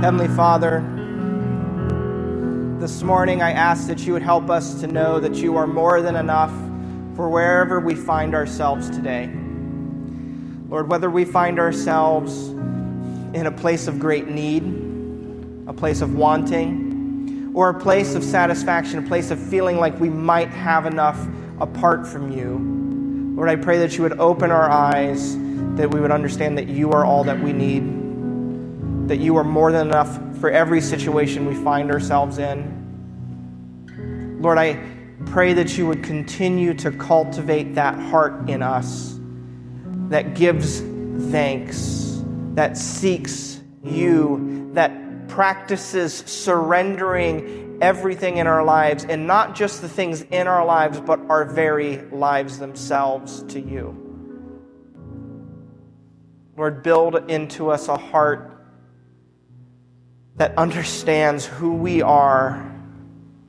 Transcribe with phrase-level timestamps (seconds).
[0.00, 0.80] Heavenly Father,
[2.80, 6.00] this morning I ask that you would help us to know that you are more
[6.00, 6.50] than enough
[7.14, 9.30] for wherever we find ourselves today.
[10.70, 14.62] Lord, whether we find ourselves in a place of great need,
[15.66, 20.08] a place of wanting, or a place of satisfaction, a place of feeling like we
[20.08, 21.28] might have enough
[21.60, 25.36] apart from you, Lord, I pray that you would open our eyes,
[25.76, 27.99] that we would understand that you are all that we need
[29.10, 32.78] that you are more than enough for every situation we find ourselves in.
[34.40, 34.80] Lord, I
[35.26, 39.18] pray that you would continue to cultivate that heart in us
[40.10, 40.78] that gives
[41.32, 42.22] thanks,
[42.54, 50.22] that seeks you, that practices surrendering everything in our lives, and not just the things
[50.22, 54.06] in our lives, but our very lives themselves to you.
[56.56, 58.58] Lord, build into us a heart
[60.40, 62.54] that understands who we are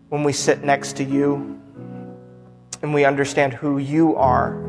[0.09, 1.57] when we sit next to you
[2.81, 4.61] and we understand who you are.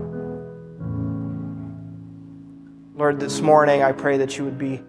[2.95, 4.81] Lord, this morning I pray that you would be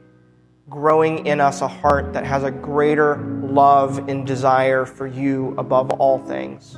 [0.70, 5.90] growing in us a heart that has a greater love and desire for you above
[5.90, 6.78] all things.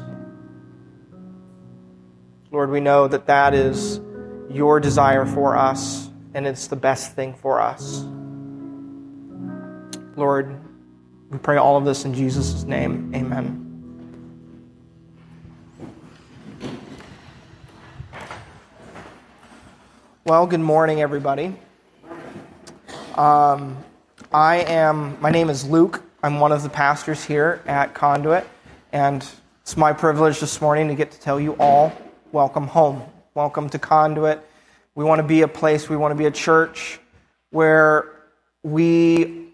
[2.49, 3.99] Lord, we know that that is
[4.49, 8.05] your desire for us, and it's the best thing for us.
[10.17, 10.57] Lord,
[11.29, 13.13] we pray all of this in Jesus' name.
[13.13, 13.61] Amen.
[20.23, 21.53] Well, good morning, everybody.
[23.15, 23.77] Um,
[24.31, 26.01] I am, my name is Luke.
[26.23, 28.47] I'm one of the pastors here at Conduit,
[28.93, 29.27] and
[29.63, 31.91] it's my privilege this morning to get to tell you all
[32.31, 33.03] welcome home.
[33.33, 34.39] Welcome to Conduit.
[34.95, 37.01] We want to be a place, we want to be a church
[37.49, 38.13] where
[38.63, 39.44] we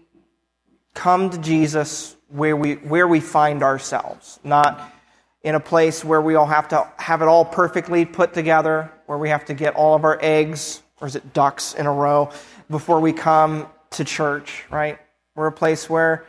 [0.94, 4.92] come to Jesus where we, where we find ourselves, not
[5.42, 9.18] in a place where we all have to have it all perfectly put together, where
[9.18, 12.30] we have to get all of our eggs, or is it ducks in a row,
[12.70, 14.98] before we come to church, right?
[15.34, 16.24] We're a place where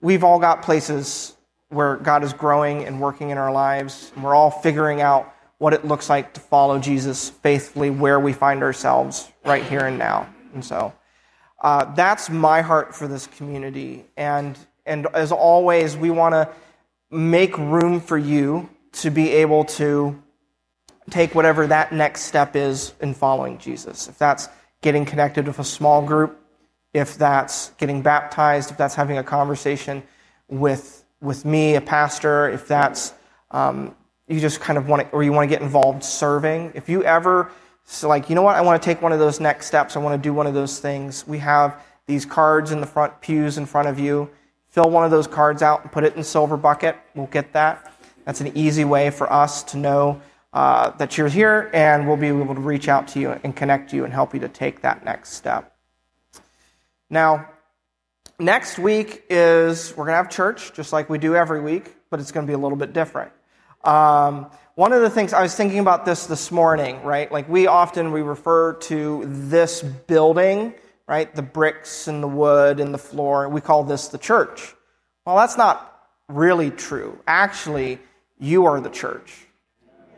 [0.00, 1.36] we've all got places
[1.68, 5.72] where God is growing and working in our lives, and we're all figuring out what
[5.72, 10.28] it looks like to follow Jesus faithfully where we find ourselves right here and now.
[10.54, 10.92] And so,
[11.60, 14.04] uh, that's my heart for this community.
[14.16, 16.48] And, and as always, we want to
[17.10, 20.22] make room for you to be able to
[21.10, 24.08] take whatever that next step is in following Jesus.
[24.08, 24.48] If that's
[24.82, 26.40] getting connected with a small group,
[26.92, 30.02] if that's getting baptized, if that's having a conversation
[30.48, 33.12] with, with me, a pastor, if that's
[33.50, 33.94] um,
[34.28, 36.72] you just kind of want to, or you want to get involved serving.
[36.74, 37.50] If you ever
[37.88, 38.56] so, like, you know what?
[38.56, 39.96] I want to take one of those next steps.
[39.96, 41.26] I want to do one of those things.
[41.26, 44.28] We have these cards in the front pews in front of you.
[44.68, 46.96] Fill one of those cards out and put it in silver bucket.
[47.14, 47.92] We'll get that.
[48.24, 50.20] That's an easy way for us to know
[50.52, 53.92] uh, that you're here, and we'll be able to reach out to you and connect
[53.92, 55.76] you and help you to take that next step.
[57.08, 57.48] Now,
[58.40, 62.18] next week is we're going to have church, just like we do every week, but
[62.18, 63.30] it's going to be a little bit different.
[63.84, 67.32] Um, one of the things I was thinking about this this morning, right?
[67.32, 70.74] Like we often we refer to this building,
[71.08, 71.34] right?
[71.34, 73.48] The bricks and the wood and the floor.
[73.48, 74.74] We call this the church.
[75.24, 77.18] Well, that's not really true.
[77.26, 77.98] Actually,
[78.38, 79.46] you are the church,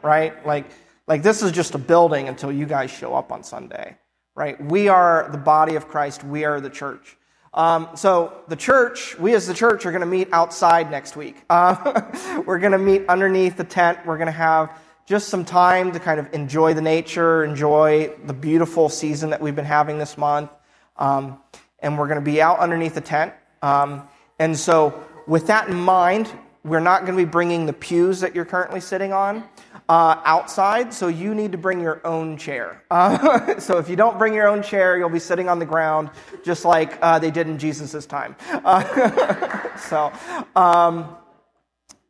[0.03, 0.45] right?
[0.45, 0.67] Like,
[1.07, 3.97] like this is just a building until you guys show up on Sunday,
[4.35, 4.61] right?
[4.61, 6.25] We are the body of Christ.
[6.25, 7.17] We are the church.
[7.55, 11.37] Um, so the church, we as the church are going to meet outside next week.
[11.51, 13.99] Uh, we're going to meet underneath the tent.
[14.07, 14.71] We're going to have
[15.07, 19.57] just some time to kind of enjoy the nature, enjoy the beautiful season that we've
[19.57, 20.51] been having this month.
[20.97, 21.39] Um,
[21.81, 23.33] and we're going to be out underneath the tent.
[23.63, 24.07] Um,
[24.39, 26.31] and so with that in mind,
[26.65, 29.45] we're not going to be bringing the pews that you're currently sitting on
[29.89, 32.83] uh, outside, so you need to bring your own chair.
[32.91, 36.11] Uh, so if you don't bring your own chair, you'll be sitting on the ground
[36.45, 38.35] just like uh, they did in Jesus' time.
[38.51, 40.13] Uh, so,
[40.57, 41.17] um,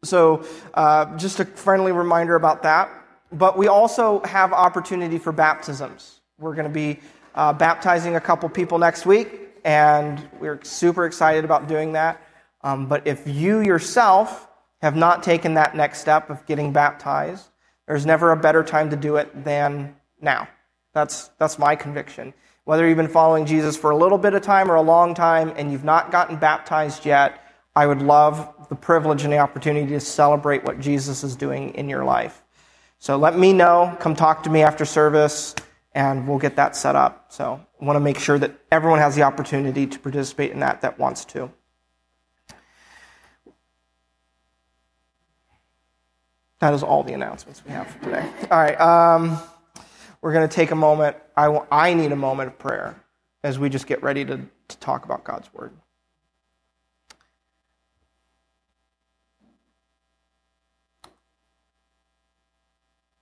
[0.02, 0.44] so
[0.75, 2.90] uh, just a friendly reminder about that.
[3.32, 6.20] But we also have opportunity for baptisms.
[6.38, 7.00] We're going to be
[7.34, 12.23] uh, baptizing a couple people next week, and we're super excited about doing that.
[12.62, 14.49] Um, but if you yourself
[14.82, 17.49] have not taken that next step of getting baptized,
[17.87, 20.49] there's never a better time to do it than now.
[20.93, 22.34] That's, that's my conviction.
[22.64, 25.52] Whether you've been following Jesus for a little bit of time or a long time
[25.56, 27.43] and you've not gotten baptized yet,
[27.75, 31.88] I would love the privilege and the opportunity to celebrate what Jesus is doing in
[31.88, 32.43] your life.
[32.99, 33.96] So let me know.
[34.00, 35.54] Come talk to me after service,
[35.93, 37.26] and we'll get that set up.
[37.32, 40.81] So I want to make sure that everyone has the opportunity to participate in that
[40.82, 41.50] that wants to.
[46.60, 48.28] That is all the announcements we have for today.
[48.50, 49.38] All right, um,
[50.20, 51.16] we're going to take a moment.
[51.37, 52.96] I, I need a moment of prayer
[53.44, 55.72] as we just get ready to, to talk about God's Word.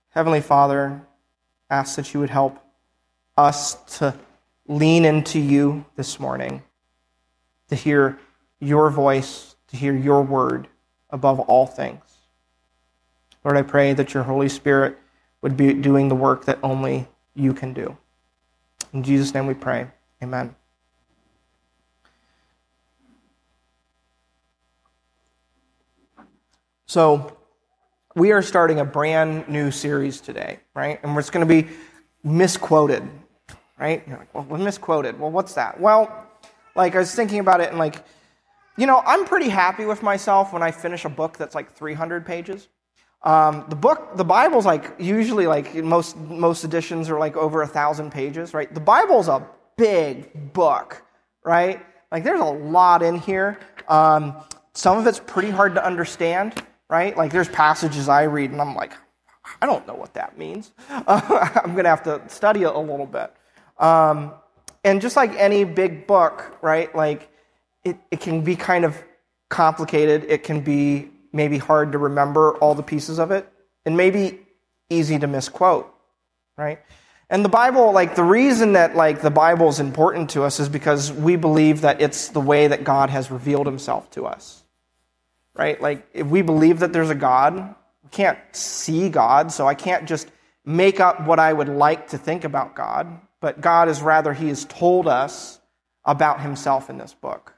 [0.09, 0.99] Heavenly Father,
[1.69, 2.57] ask that you would help
[3.37, 4.15] us to
[4.67, 6.63] lean into you this morning,
[7.69, 8.17] to hear
[8.59, 10.67] your voice, to hear your word
[11.11, 12.01] above all things.
[13.47, 14.97] Lord, I pray that your Holy Spirit
[15.41, 17.95] would be doing the work that only you can do.
[18.91, 19.87] In Jesus' name we pray.
[20.21, 20.53] Amen.
[26.87, 27.37] So,
[28.17, 30.99] we are starting a brand new series today, right?
[31.01, 31.69] And it's going to be
[32.25, 33.09] misquoted,
[33.79, 34.03] right?
[34.05, 35.17] You're like, well, misquoted.
[35.17, 35.79] Well, what's that?
[35.79, 36.27] Well,
[36.75, 38.03] like I was thinking about it and like,
[38.75, 42.25] you know, I'm pretty happy with myself when I finish a book that's like 300
[42.25, 42.67] pages.
[43.23, 47.67] Um, the book, the Bible's like usually like most most editions are like over a
[47.67, 48.73] thousand pages, right?
[48.73, 51.03] The Bible's a big book,
[51.43, 51.83] right?
[52.11, 53.59] Like there's a lot in here.
[53.87, 54.35] Um,
[54.73, 57.17] some of it's pretty hard to understand, right?
[57.17, 58.93] Like there's passages I read and I'm like,
[59.61, 60.71] I don't know what that means.
[60.89, 63.33] Uh, I'm gonna have to study it a little bit.
[63.79, 64.33] Um,
[64.83, 66.95] and just like any big book, right?
[66.95, 67.29] Like
[67.83, 69.03] it, it can be kind of
[69.49, 70.25] complicated.
[70.29, 73.47] It can be maybe hard to remember all the pieces of it,
[73.85, 74.41] and maybe
[74.89, 75.89] easy to misquote,
[76.57, 76.79] right?
[77.29, 80.69] And the Bible, like the reason that like the Bible is important to us is
[80.69, 84.63] because we believe that it's the way that God has revealed himself to us.
[85.53, 85.81] Right?
[85.81, 90.07] Like if we believe that there's a God, we can't see God, so I can't
[90.07, 90.29] just
[90.63, 94.47] make up what I would like to think about God, but God is rather he
[94.49, 95.59] has told us
[96.05, 97.56] about himself in this book.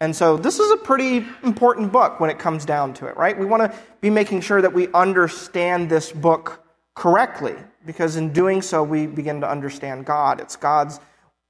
[0.00, 3.38] And so this is a pretty important book when it comes down to it, right?
[3.38, 6.62] We want to be making sure that we understand this book
[6.94, 7.54] correctly,
[7.84, 10.40] because in doing so, we begin to understand God.
[10.40, 11.00] It's God's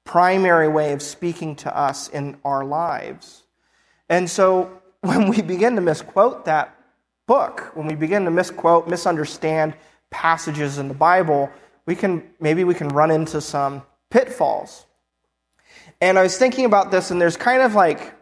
[0.04, 3.42] primary way of speaking to us in our lives.
[4.08, 6.76] And so when we begin to misquote that
[7.26, 9.74] book, when we begin to misquote, misunderstand
[10.10, 11.50] passages in the Bible,
[11.84, 14.86] we can maybe we can run into some pitfalls.
[16.00, 18.14] And I was thinking about this, and there's kind of like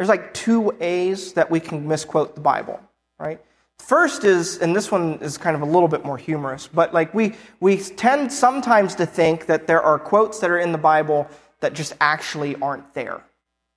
[0.00, 2.80] there's like two ways that we can misquote the Bible,
[3.18, 3.38] right?
[3.80, 7.12] First is, and this one is kind of a little bit more humorous, but like
[7.12, 11.28] we, we tend sometimes to think that there are quotes that are in the Bible
[11.60, 13.22] that just actually aren't there,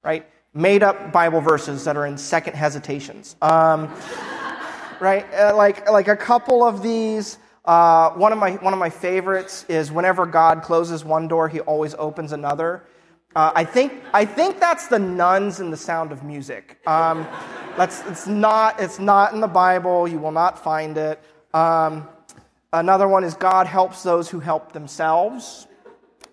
[0.01, 0.25] right?
[0.53, 3.35] Made up Bible verses that are in second hesitations.
[3.41, 3.93] Um,
[5.01, 5.25] right?
[5.33, 7.37] Uh, like, like a couple of these.
[7.65, 11.59] Uh, one, of my, one of my favorites is whenever God closes one door, he
[11.59, 12.81] always opens another.
[13.35, 16.80] Uh, I think I think that's the nuns in the Sound of Music.
[16.85, 17.27] Um,
[17.77, 20.07] that's it's not it's not in the Bible.
[20.07, 21.19] You will not find it.
[21.53, 22.07] Um,
[22.74, 25.68] another one is God helps those who help themselves.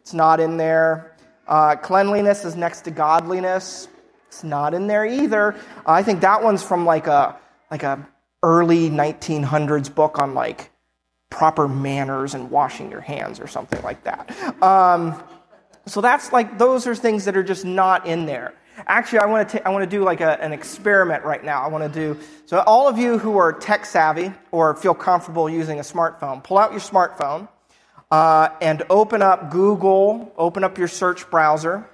[0.01, 1.17] It's not in there.
[1.49, 3.89] Uh, cleanliness is next to godliness.
[4.29, 5.57] It's not in there either.
[5.87, 7.37] I think that one's from like a
[7.71, 8.07] like a
[8.43, 10.71] early 1900s book on like
[11.31, 14.31] proper manners and washing your hands or something like that.
[14.63, 15.23] Um,
[15.91, 18.55] so that's like, those are things that are just not in there.
[18.87, 21.63] Actually, I want to, I want to do like a, an experiment right now.
[21.63, 25.51] I want to do, so all of you who are tech savvy or feel comfortable
[25.51, 27.49] using a smartphone, pull out your smartphone
[28.11, 31.87] uh, and open up Google, open up your search browser.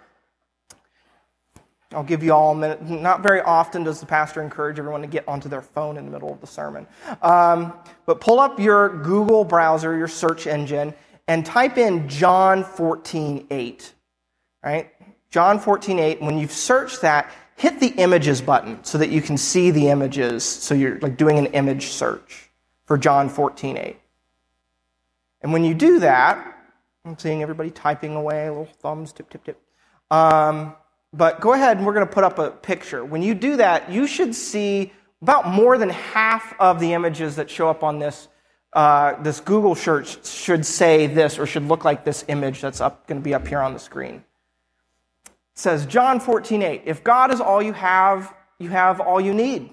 [1.93, 2.83] I'll give you all a minute.
[2.83, 6.11] Not very often does the pastor encourage everyone to get onto their phone in the
[6.11, 6.87] middle of the sermon.
[7.23, 7.73] Um,
[8.05, 10.95] but pull up your Google browser, your search engine,
[11.29, 13.93] and type in John 14, 8.
[14.65, 14.93] Right?
[15.31, 16.23] John 14, 8.
[16.23, 20.45] When you've searched that, hit the images button so that you can see the images.
[20.45, 22.51] So you're like doing an image search
[22.85, 23.97] for John 14, 8.
[25.43, 26.55] And when you do that,
[27.05, 29.61] I'm seeing everybody typing away, little thumbs, tip, tip, tip.
[30.11, 30.75] Um,
[31.13, 33.05] but go ahead and we're going to put up a picture.
[33.05, 34.93] When you do that, you should see
[35.23, 38.29] about more than half of the images that show up on this
[38.77, 43.07] uh, this Google search should say this or should look like this image that's up,
[43.07, 44.23] going to be up here on the screen.
[45.25, 46.83] It says John 14, 8.
[46.85, 49.73] If God is all you have, you have all you need.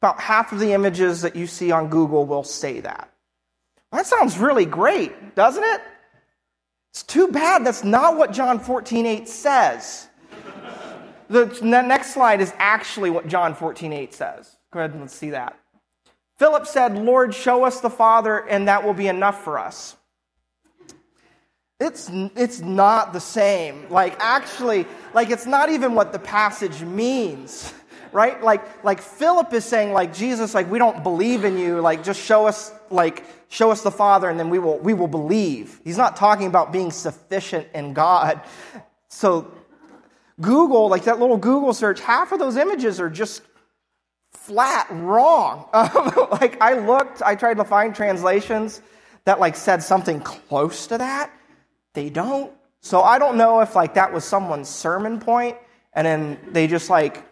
[0.00, 3.12] About half of the images that you see on Google will say that.
[3.90, 5.80] That sounds really great, doesn't it?
[6.90, 10.08] It's too bad that's not what John 14, 8 says.
[11.28, 14.56] the next slide is actually what John 14, 8 says.
[14.70, 15.58] Go ahead and let's see that.
[16.38, 19.96] Philip said, Lord, show us the Father, and that will be enough for us.
[21.80, 23.88] It's, it's not the same.
[23.90, 27.72] Like, actually, like, it's not even what the passage means,
[28.12, 28.40] right?
[28.42, 31.80] Like, like Philip is saying, like, Jesus, like, we don't believe in you.
[31.80, 35.08] Like, just show us, like, show us the Father and then we will, we will
[35.08, 35.80] believe.
[35.82, 38.40] He's not talking about being sufficient in God.
[39.08, 39.50] So,
[40.40, 43.42] Google, like that little Google search, half of those images are just
[44.48, 45.68] flat wrong.
[45.74, 48.82] Um, like, I looked, I tried to find translations
[49.24, 51.30] that, like, said something close to that
[51.98, 52.52] they don't.
[52.80, 55.56] So I don't know if like that was someone's sermon point
[55.92, 57.24] and then they just like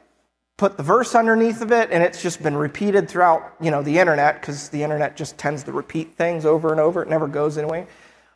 [0.56, 3.99] put the verse underneath of it and it's just been repeated throughout, you know, the
[3.99, 7.00] internet because the internet just tends to repeat things over and over.
[7.02, 7.87] It never goes anyway.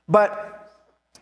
[0.07, 0.71] But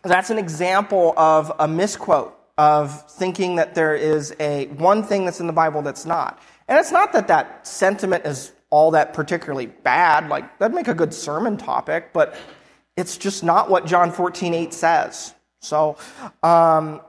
[0.03, 5.39] that's an example of a misquote of thinking that there is a one thing that's
[5.39, 6.39] in the Bible that's not.
[6.69, 10.29] And it's not that that sentiment is all that particularly bad.
[10.29, 12.35] Like that'd make a good sermon topic, but
[12.95, 15.33] it's just not what John 14, 8 says.
[15.61, 15.97] So
[16.43, 17.01] um,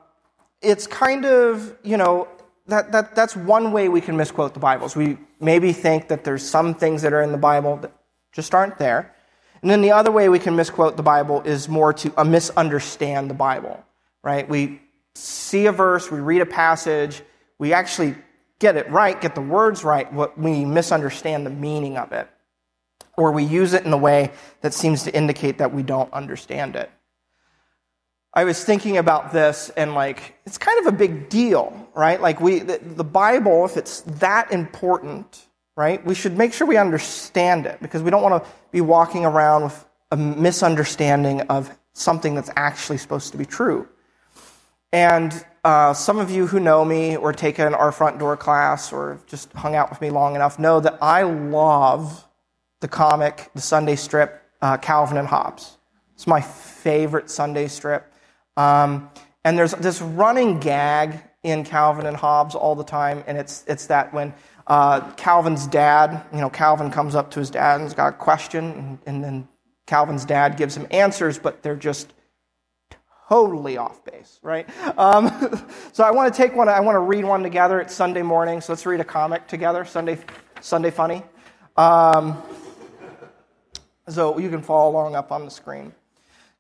[0.63, 2.27] it's kind of, you know,
[2.69, 4.97] that, that, that's one way we can misquote the Bibles.
[4.97, 7.93] We maybe think that there's some things that are in the Bible that
[8.33, 9.15] just aren't there.
[9.61, 13.29] And then the other way we can misquote the Bible is more to uh, misunderstand
[13.29, 13.85] the Bible,
[14.23, 14.49] right?
[14.49, 14.81] We
[15.15, 17.23] see a verse, we read a passage,
[17.59, 18.15] we actually
[18.61, 22.29] get it right, get the words right, but we misunderstand the meaning of it
[23.17, 24.31] or we use it in a way
[24.63, 26.91] that seems to indicate that we don't understand it.
[28.33, 32.21] I was thinking about this and like it's kind of a big deal, right?
[32.21, 36.05] Like we the, the, Bible if it's that important, right?
[36.07, 39.65] We should make sure we understand it because we don't want to be walking around
[39.65, 43.89] with a misunderstanding of something that's actually supposed to be true.
[44.93, 49.21] And uh, some of you who know me or taken our front door class or
[49.27, 52.27] just hung out with me long enough know that I love
[52.81, 55.77] the comic, the Sunday strip, uh, Calvin and Hobbes.
[56.15, 58.13] It's my favorite Sunday strip.
[58.57, 59.11] Um,
[59.45, 63.87] and there's this running gag in Calvin and Hobbes all the time, and it's, it's
[63.87, 64.35] that when
[64.67, 68.17] uh, Calvin's dad, you know, Calvin comes up to his dad and has got a
[68.17, 69.49] question, and, and then
[69.87, 72.13] Calvin's dad gives him answers, but they're just
[73.31, 74.69] totally off base, right?
[74.99, 75.31] Um,
[75.93, 77.81] so I want to take one, I want to read one together.
[77.81, 80.19] It's Sunday morning, so let's read a comic together, Sunday,
[80.61, 81.23] Sunday Funny.
[81.77, 82.43] Um,
[84.09, 85.93] so you can follow along up on the screen.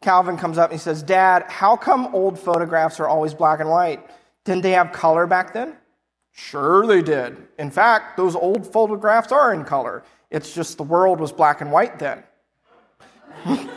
[0.00, 3.68] Calvin comes up and he says, Dad, how come old photographs are always black and
[3.68, 4.08] white?
[4.44, 5.76] Didn't they have color back then?
[6.30, 7.36] Sure, they did.
[7.58, 10.04] In fact, those old photographs are in color.
[10.30, 12.22] It's just the world was black and white then.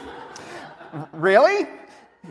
[1.12, 1.67] really?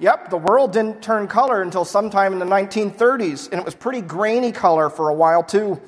[0.01, 4.01] Yep, the world didn't turn color until sometime in the 1930s, and it was pretty
[4.01, 5.81] grainy color for a while, too.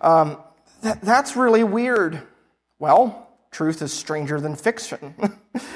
[0.00, 0.38] Um,
[0.82, 2.22] that, that's really weird.
[2.78, 5.14] Well, truth is stranger than fiction.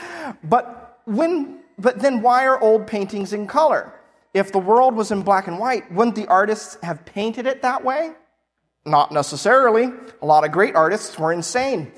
[0.44, 3.92] but when but then why are old paintings in color?
[4.33, 7.85] If the world was in black and white, wouldn't the artists have painted it that
[7.85, 8.12] way?
[8.85, 9.92] Not necessarily.
[10.23, 11.92] A lot of great artists were insane.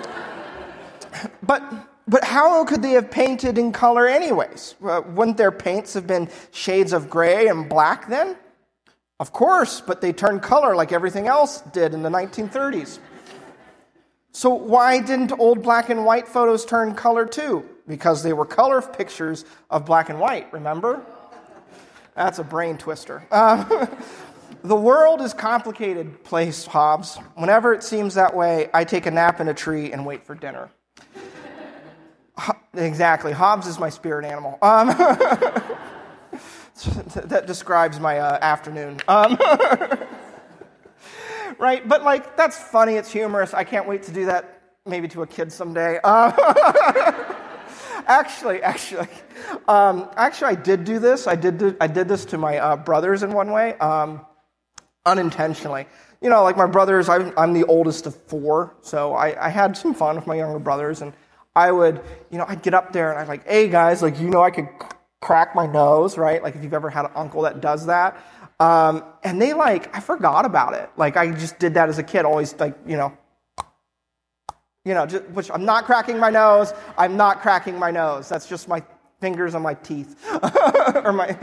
[1.42, 4.74] but but how could they have painted in color anyways?
[4.82, 8.36] Uh, wouldn't their paints have been shades of gray and black then?
[9.20, 12.98] Of course, but they turned color like everything else did in the 1930s.
[14.32, 17.64] So, why didn't old black and white photos turn color too?
[17.88, 21.04] Because they were color pictures of black and white, remember?
[22.14, 23.26] That's a brain twister.
[23.32, 23.88] Um,
[24.64, 27.16] the world is complicated place, Hobbes.
[27.36, 30.34] Whenever it seems that way, I take a nap in a tree and wait for
[30.34, 30.70] dinner.
[32.74, 33.32] Exactly.
[33.32, 34.58] Hobbes is my spirit animal.
[34.62, 34.88] Um,
[37.26, 39.00] that describes my uh, afternoon.
[39.08, 39.38] Um,
[41.58, 41.86] right?
[41.86, 42.94] But like, that's funny.
[42.94, 43.54] It's humorous.
[43.54, 46.00] I can't wait to do that maybe to a kid someday.
[46.02, 46.32] Uh,
[48.06, 49.08] actually, actually,
[49.68, 51.26] um, actually, I did do this.
[51.26, 51.58] I did.
[51.58, 54.24] Do, I did this to my uh, brothers in one way, um,
[55.04, 55.86] unintentionally.
[56.20, 57.08] You know, like my brothers.
[57.08, 60.58] I'm, I'm the oldest of four, so I, I had some fun with my younger
[60.58, 61.12] brothers, and
[61.58, 62.00] I would,
[62.30, 64.50] you know, I'd get up there and I'd like, hey guys, like you know, I
[64.50, 64.68] could
[65.20, 66.40] crack my nose, right?
[66.40, 68.16] Like if you've ever had an uncle that does that.
[68.60, 70.88] Um, and they like, I forgot about it.
[70.96, 73.16] Like I just did that as a kid, always like, you know,
[74.84, 76.72] you know, just, which I'm not cracking my nose.
[76.96, 78.28] I'm not cracking my nose.
[78.28, 78.82] That's just my
[79.20, 80.16] fingers on my teeth,
[81.04, 81.36] or my,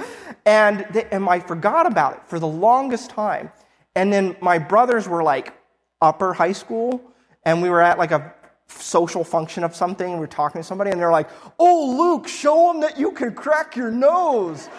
[0.45, 3.51] and they, and I forgot about it for the longest time.
[3.95, 5.53] And then my brothers were like
[6.01, 7.01] upper high school,
[7.43, 8.33] and we were at like a
[8.67, 10.17] social function of something.
[10.17, 11.29] we're talking to somebody, and they're like,
[11.59, 14.69] "Oh, Luke, show them that you can crack your nose."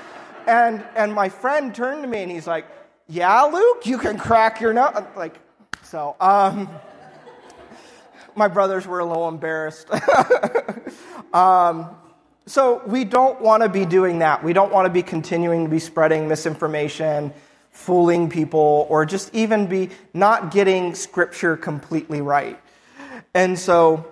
[0.47, 2.67] And, and my friend turned to me and he's like,
[3.09, 5.05] Yeah, Luke, you can crack your nose.
[5.17, 5.39] Like,
[5.83, 6.69] so, um,
[8.37, 9.89] my brothers were a little embarrassed.
[11.33, 11.91] um,
[12.47, 14.45] so we don't want to be doing that.
[14.45, 17.33] We don't want to be continuing to be spreading misinformation,
[17.73, 22.61] fooling people, or just even be not getting scripture completely right.
[23.37, 24.07] And so,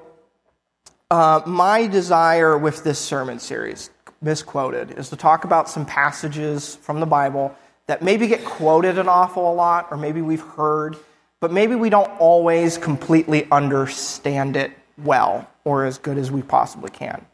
[1.11, 3.89] uh, my desire with this sermon series,
[4.21, 9.09] misquoted, is to talk about some passages from the Bible that maybe get quoted an
[9.09, 10.99] awful lot, or maybe we've heard,
[11.41, 16.91] but maybe we don't always completely understand it well or as good as we possibly
[16.91, 17.25] can.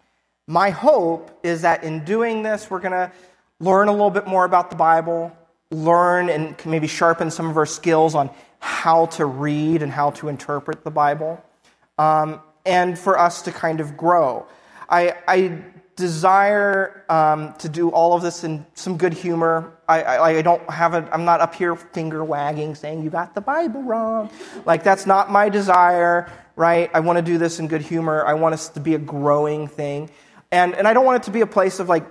[0.47, 3.11] My hope is that in doing this, we're going to
[3.59, 5.37] learn a little bit more about the Bible,
[5.73, 8.30] learn and maybe sharpen some of our skills on
[8.61, 11.42] how to read and how to interpret the Bible,
[12.00, 14.47] um, and for us to kind of grow.
[14.88, 15.62] I, I
[15.97, 19.75] desire um, to do all of this in some good humor.
[19.87, 23.35] I, I, I don't have a, I'm not up here finger wagging saying you got
[23.35, 24.30] the Bible wrong.
[24.64, 26.90] Like that's not my desire, right?
[26.95, 28.25] I want to do this in good humor.
[28.25, 30.11] I want us to be a growing thing.
[30.50, 32.11] And, and I don't want it to be a place of like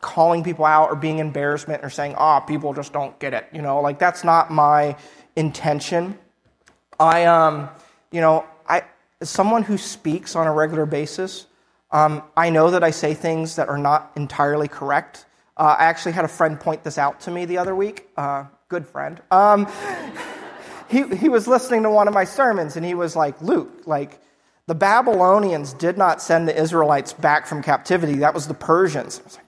[0.00, 3.46] calling people out or being embarrassment or saying, ah, oh, people just don't get it.
[3.52, 4.96] You know, like that's not my
[5.36, 6.18] intention.
[6.98, 7.68] I, um,
[8.10, 8.46] you know,
[9.20, 11.46] as someone who speaks on a regular basis,
[11.90, 15.24] um, I know that I say things that are not entirely correct.
[15.56, 18.08] Uh, I actually had a friend point this out to me the other week.
[18.16, 19.20] Uh, good friend.
[19.30, 19.66] Um,
[20.90, 24.20] he, he was listening to one of my sermons and he was like, Luke, like,
[24.66, 28.16] the Babylonians did not send the Israelites back from captivity.
[28.16, 29.38] That was the Persians.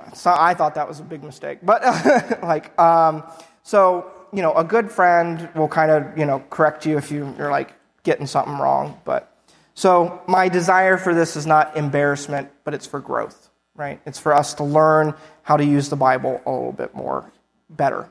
[0.00, 1.58] I, like, so I thought that was a big mistake.
[1.62, 1.82] But,
[2.42, 3.24] like, um,
[3.62, 7.34] so, you know, a good friend will kind of, you know, correct you if you,
[7.38, 9.00] you're like getting something wrong.
[9.04, 9.32] But,
[9.74, 14.00] so my desire for this is not embarrassment, but it's for growth, right?
[14.06, 17.30] It's for us to learn how to use the Bible a little bit more
[17.70, 18.10] better.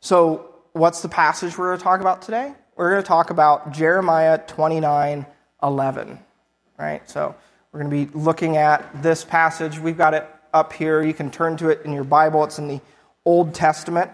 [0.00, 2.54] So, what's the passage we're going to talk about today?
[2.76, 5.26] we're going to talk about Jeremiah 29
[5.62, 6.18] 11.
[6.78, 7.08] Right?
[7.08, 7.34] So
[7.70, 9.78] we're going to be looking at this passage.
[9.78, 11.02] We've got it up here.
[11.02, 12.80] You can turn to it in your Bible, it's in the
[13.24, 14.10] Old Testament.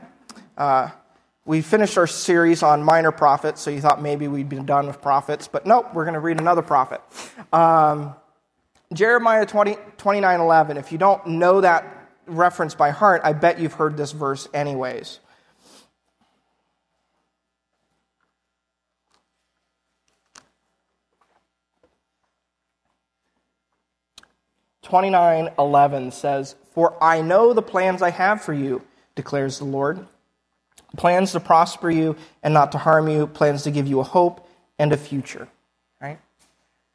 [0.59, 0.91] Uh,
[1.45, 5.01] we finished our series on minor prophets, so you thought maybe we'd be done with
[5.01, 7.01] prophets, but nope, we're going to read another prophet.
[7.53, 8.15] Um,
[8.93, 10.77] Jeremiah 20, 29 11.
[10.77, 15.21] If you don't know that reference by heart, I bet you've heard this verse anyways.
[24.83, 28.83] 29:11 says, "For I know the plans I have for you,"
[29.15, 30.07] declares the Lord.
[30.97, 34.47] Plans to prosper you and not to harm you, plans to give you a hope
[34.79, 35.49] and a future.
[36.01, 36.19] Right?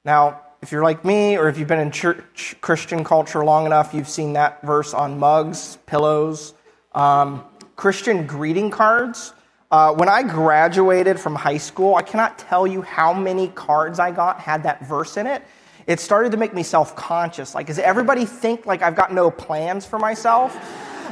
[0.03, 3.93] Now, if you're like me or if you've been in church Christian culture long enough,
[3.93, 6.53] you've seen that verse on mugs, pillows,
[6.93, 7.43] um,
[7.75, 9.33] Christian greeting cards.
[9.69, 14.11] Uh, when I graduated from high school, I cannot tell you how many cards I
[14.11, 15.43] got had that verse in it
[15.87, 17.55] it started to make me self-conscious.
[17.55, 20.57] Like, does everybody think like I've got no plans for myself?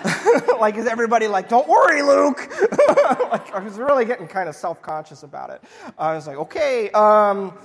[0.60, 2.50] like, is everybody like, don't worry, Luke?
[3.32, 5.62] like, I was really getting kind of self-conscious about it.
[5.98, 7.58] I was like, okay, um,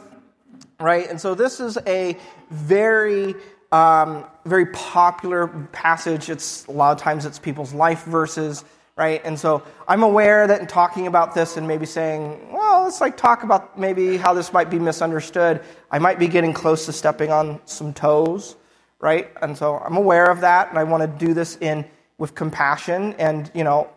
[0.80, 1.08] right?
[1.08, 2.16] And so this is a
[2.50, 3.34] very,
[3.72, 6.30] um, very popular passage.
[6.30, 8.64] It's a lot of times it's people's life verses
[8.96, 9.20] right?
[9.26, 13.16] And so I'm aware that in talking about this and maybe saying, well, let's like
[13.16, 17.30] talk about maybe how this might be misunderstood, I might be getting close to stepping
[17.30, 18.56] on some toes,
[18.98, 19.30] right?
[19.42, 21.84] And so I'm aware of that, and I want to do this in
[22.18, 23.14] with compassion.
[23.18, 23.90] And you know,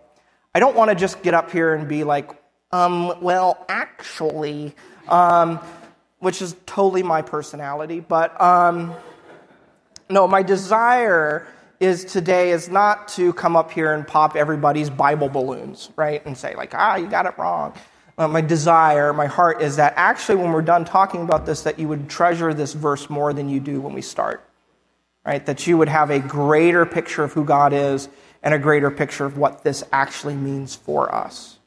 [0.53, 2.32] I don't want to just get up here and be like,
[2.71, 4.75] um, well, actually,
[5.08, 5.60] um,
[6.19, 8.93] which is totally my personality, but um,
[10.10, 11.47] no, my desire
[11.79, 16.25] is today is not to come up here and pop everybody's Bible balloons, right?
[16.25, 17.73] And say, like, ah, you got it wrong.
[18.17, 21.79] Uh, my desire, my heart is that actually, when we're done talking about this, that
[21.79, 24.45] you would treasure this verse more than you do when we start,
[25.25, 25.45] right?
[25.45, 28.10] That you would have a greater picture of who God is
[28.41, 31.58] and a greater picture of what this actually means for us.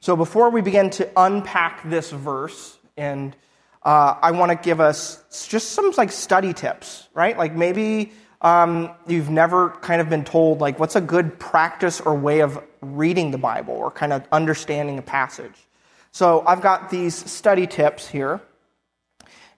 [0.00, 3.36] So, before we begin to unpack this verse, and
[3.82, 7.36] uh, I want to give us just some like study tips, right?
[7.36, 12.14] Like maybe um, you've never kind of been told, like, what's a good practice or
[12.14, 15.54] way of reading the Bible or kind of understanding a passage.
[16.12, 18.40] So I've got these study tips here.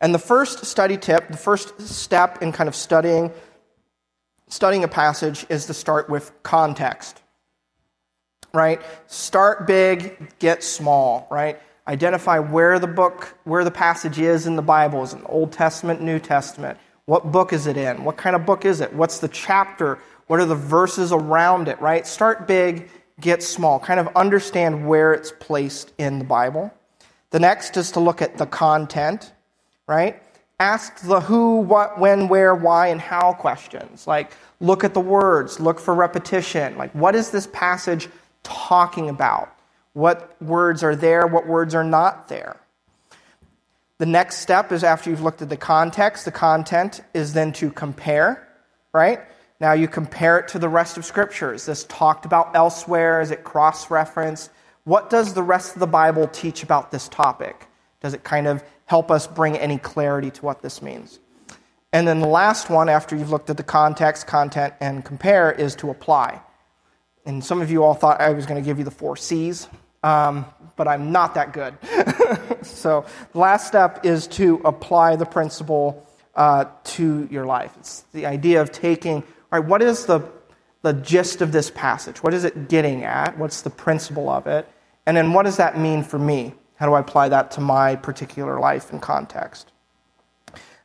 [0.03, 3.33] And the first study tip, the first step in kind of studying
[4.49, 7.23] studying a passage is to start with context.
[8.53, 8.83] Right?
[9.07, 11.59] Start big, get small, right?
[11.89, 15.03] Identify where the book, where the passage is in the Bible.
[15.03, 16.79] Is it Old Testament, New Testament?
[17.07, 18.05] What book is it in?
[18.05, 18.93] What kind of book is it?
[18.93, 19.99] What's the chapter?
[20.27, 22.07] What are the verses around it, right?
[22.07, 23.81] Start big, get small.
[23.81, 26.73] Kind of understand where it's placed in the Bible.
[27.31, 29.33] The next is to look at the content,
[29.87, 30.23] right?
[30.63, 34.07] ask the who, what, when, where, why, and how questions.
[34.07, 36.77] Like, look at the words, look for repetition.
[36.79, 38.09] Like, what is this passage
[38.45, 39.53] talking about?
[39.93, 42.57] What words are there, what words are not there?
[43.99, 47.71] The next step is after you've looked at the context, the content is then to
[47.71, 48.49] compare,
[48.93, 49.21] right?
[49.61, 51.53] Now you compare it to the rest of Scripture.
[51.53, 53.21] Is this talked about elsewhere?
[53.21, 54.51] Is it cross referenced?
[54.85, 57.67] What does the rest of the Bible teach about this topic?
[58.01, 61.19] Does it kind of help us bring any clarity to what this means?
[61.93, 65.75] And then the last one, after you've looked at the context, content, and compare, is
[65.77, 66.41] to apply.
[67.27, 69.69] And some of you all thought I was going to give you the four C's,
[70.03, 71.75] um, but I'm not that good.
[72.67, 77.75] so the last step is to apply the principle uh, to your life.
[77.79, 80.23] It's the idea of taking, all right, what is the,
[80.81, 82.23] the gist of this passage?
[82.23, 83.39] What is it getting at?
[83.39, 84.67] What's the principle of it?
[85.05, 86.55] And then what does that mean for me?
[86.83, 89.71] How do I apply that to my particular life and context?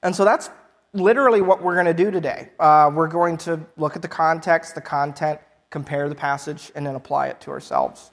[0.03, 0.47] And so that's
[0.93, 2.49] literally what we're going to do today.
[2.60, 5.39] Uh, we're going to look at the context, the content,
[5.71, 8.12] compare the passage, and then apply it to ourselves.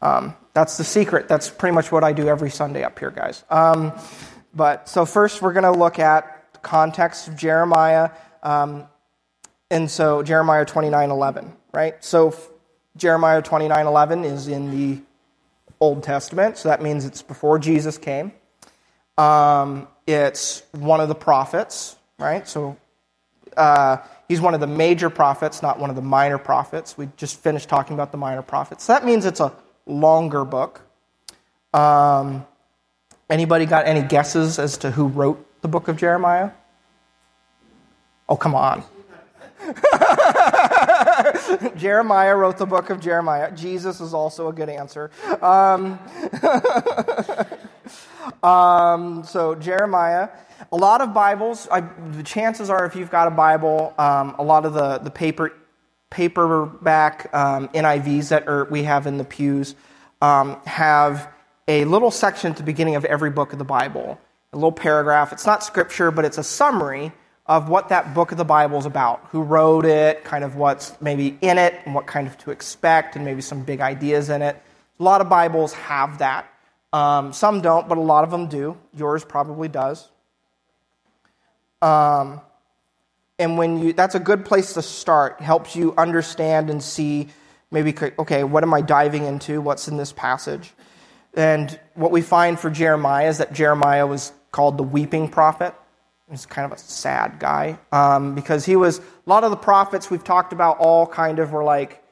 [0.00, 1.28] Um, that's the secret.
[1.28, 3.44] That's pretty much what I do every Sunday up here, guys.
[3.50, 3.92] Um,
[4.54, 8.08] but so first, we're going to look at the context of Jeremiah,
[8.42, 8.86] um,
[9.70, 12.02] and so Jeremiah twenty nine eleven, right?
[12.02, 12.34] So
[12.96, 15.02] Jeremiah twenty nine eleven is in the
[15.80, 18.32] Old Testament, so that means it's before Jesus came.
[19.16, 22.46] Um, it's one of the prophets, right?
[22.48, 22.76] So
[23.56, 26.96] uh, he's one of the major prophets, not one of the minor prophets.
[26.96, 28.84] We just finished talking about the minor prophets.
[28.84, 29.52] So that means it's a
[29.86, 30.80] longer book.
[31.74, 32.46] Um,
[33.28, 36.50] anybody got any guesses as to who wrote the book of Jeremiah?
[38.28, 38.82] Oh, come on.
[41.76, 43.52] Jeremiah wrote the book of Jeremiah.
[43.52, 45.10] Jesus is also a good answer.
[45.42, 45.98] Um,
[48.42, 50.28] um, so, Jeremiah.
[50.72, 54.42] A lot of Bibles, I, the chances are, if you've got a Bible, um, a
[54.42, 55.52] lot of the, the paper,
[56.10, 59.76] paperback um, NIVs that are, we have in the pews
[60.20, 61.32] um, have
[61.68, 64.18] a little section at the beginning of every book of the Bible,
[64.52, 65.32] a little paragraph.
[65.32, 67.12] It's not scripture, but it's a summary
[67.48, 71.00] of what that book of the Bible is about, who wrote it, kind of what's
[71.00, 74.42] maybe in it, and what kind of to expect, and maybe some big ideas in
[74.42, 74.60] it.
[75.00, 76.46] A lot of Bibles have that.
[76.92, 78.76] Um, some don't, but a lot of them do.
[78.94, 80.08] Yours probably does.
[81.80, 82.40] Um,
[83.38, 85.40] and when you, that's a good place to start.
[85.40, 87.28] Helps you understand and see
[87.70, 89.60] maybe, okay, what am I diving into?
[89.60, 90.72] What's in this passage?
[91.34, 95.74] And what we find for Jeremiah is that Jeremiah was called the weeping prophet.
[96.30, 100.10] He's kind of a sad guy um, because he was, a lot of the prophets
[100.10, 102.02] we've talked about all kind of were like,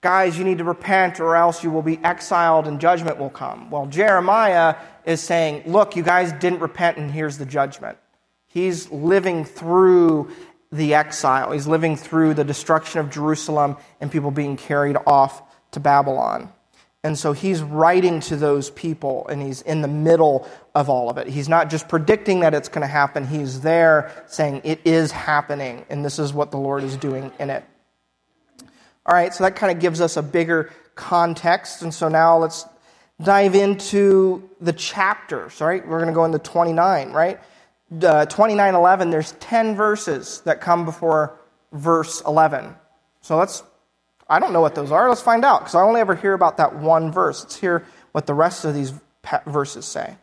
[0.00, 3.70] guys, you need to repent or else you will be exiled and judgment will come.
[3.70, 7.98] Well, Jeremiah is saying, look, you guys didn't repent and here's the judgment.
[8.48, 10.30] He's living through
[10.70, 15.80] the exile, he's living through the destruction of Jerusalem and people being carried off to
[15.80, 16.50] Babylon.
[17.04, 21.18] And so he's writing to those people and he's in the middle of all of
[21.18, 21.26] it.
[21.26, 25.84] He's not just predicting that it's going to happen, he's there saying it is happening
[25.90, 27.64] and this is what the Lord is doing in it.
[29.04, 31.82] All right, so that kind of gives us a bigger context.
[31.82, 32.64] And so now let's
[33.20, 35.86] dive into the chapters, right?
[35.86, 37.40] We're going to go into 29, right?
[37.92, 41.38] Uh, 29:11 there's 10 verses that come before
[41.72, 42.74] verse 11.
[43.20, 43.62] So let's
[44.32, 45.10] I don't know what those are.
[45.10, 47.42] Let's find out because I only ever hear about that one verse.
[47.42, 48.94] Let's hear what the rest of these
[49.46, 50.16] verses say.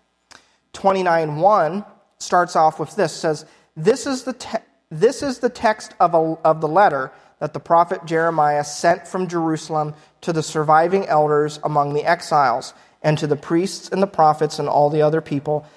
[0.73, 1.85] 29:1
[2.17, 3.45] starts off with this says,
[3.77, 7.59] "This is the te- this is the text of, a, of the letter that the
[7.59, 13.35] prophet Jeremiah sent from Jerusalem to the surviving elders among the exiles and to the
[13.35, 15.67] priests and the prophets and all the other people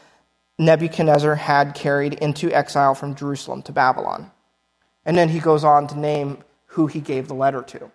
[0.58, 4.30] Nebuchadnezzar had carried into exile from Jerusalem to Babylon."
[5.04, 7.90] And then he goes on to name who he gave the letter to.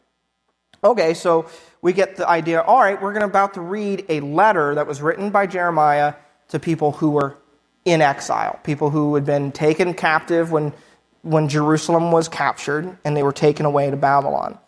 [0.83, 1.49] Okay, so
[1.81, 4.87] we get the idea all right, we're going to about to read a letter that
[4.87, 6.13] was written by Jeremiah
[6.49, 7.37] to people who were
[7.85, 10.73] in exile, people who had been taken captive when,
[11.21, 14.59] when Jerusalem was captured and they were taken away to Babylon.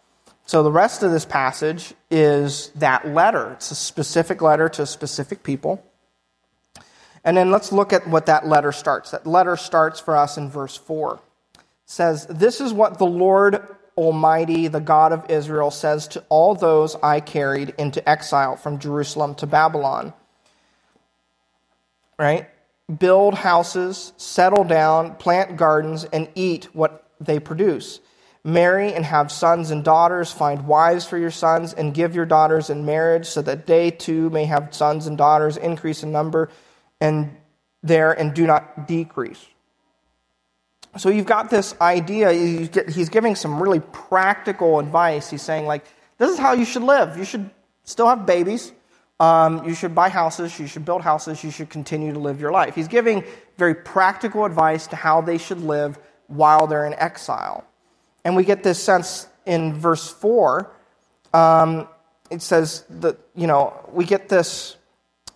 [0.46, 3.52] So the rest of this passage is that letter.
[3.52, 5.84] It's a specific letter to specific people.
[7.24, 9.12] And then let's look at what that letter starts.
[9.12, 11.20] That letter starts for us in verse 4.
[11.54, 13.64] It says, This is what the Lord
[14.00, 19.36] Almighty, the God of Israel, says to all those I carried into exile from Jerusalem
[19.36, 20.14] to Babylon.
[22.18, 22.50] Right?
[22.88, 28.00] Build houses, settle down, plant gardens, and eat what they produce.
[28.42, 32.70] Marry and have sons and daughters, find wives for your sons, and give your daughters
[32.70, 36.50] in marriage, so that they too may have sons and daughters, increase in number
[37.02, 37.36] and
[37.84, 39.46] there and do not decrease.
[40.98, 45.30] So you've got this idea, he's giving some really practical advice.
[45.30, 45.86] He's saying, like,
[46.18, 47.18] this is how you should live.
[47.18, 47.50] You should
[47.84, 48.74] still have babies.
[49.20, 50.58] Um, you should buy houses.
[50.60, 51.44] You should build houses.
[51.44, 52.74] You should continue to live your life.
[52.74, 53.24] He's giving
[53.58, 57.66] very practical advice to how they should live while they're in exile.
[58.26, 60.72] And we get this sense in verse 4.
[61.34, 61.88] Um,
[62.32, 64.78] it says that, you know, we get this,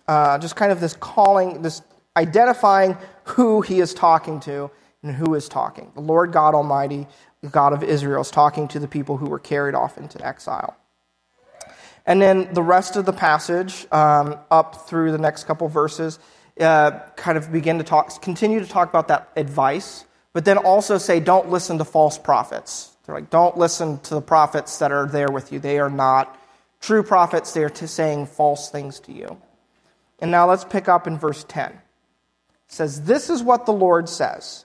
[0.08, 1.82] uh, just kind of this calling, this
[2.16, 4.70] identifying who he is talking to
[5.04, 5.92] and who is talking.
[5.94, 7.06] The Lord God Almighty,
[7.42, 10.76] the God of Israel, is talking to the people who were carried off into exile.
[12.06, 16.18] And then the rest of the passage, um, up through the next couple verses,
[16.58, 20.98] uh, kind of begin to talk, continue to talk about that advice, but then also
[20.98, 22.96] say, don't listen to false prophets.
[23.04, 25.58] They're like, don't listen to the prophets that are there with you.
[25.58, 26.38] They are not
[26.80, 27.52] true prophets.
[27.52, 29.36] They are saying false things to you.
[30.18, 31.72] And now let's pick up in verse 10.
[31.72, 31.78] It
[32.68, 34.64] says, This is what the Lord says.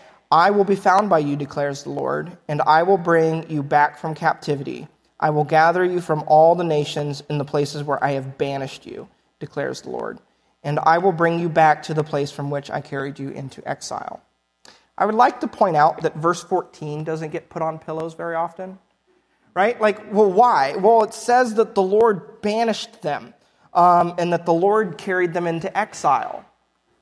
[0.31, 3.97] I will be found by you, declares the Lord, and I will bring you back
[3.97, 4.87] from captivity.
[5.19, 8.85] I will gather you from all the nations in the places where I have banished
[8.85, 10.19] you, declares the Lord,
[10.63, 13.67] and I will bring you back to the place from which I carried you into
[13.67, 14.21] exile.
[14.97, 18.35] I would like to point out that verse 14 doesn't get put on pillows very
[18.35, 18.79] often.
[19.53, 19.81] Right?
[19.81, 20.77] Like, well, why?
[20.77, 23.33] Well, it says that the Lord banished them
[23.73, 26.45] um, and that the Lord carried them into exile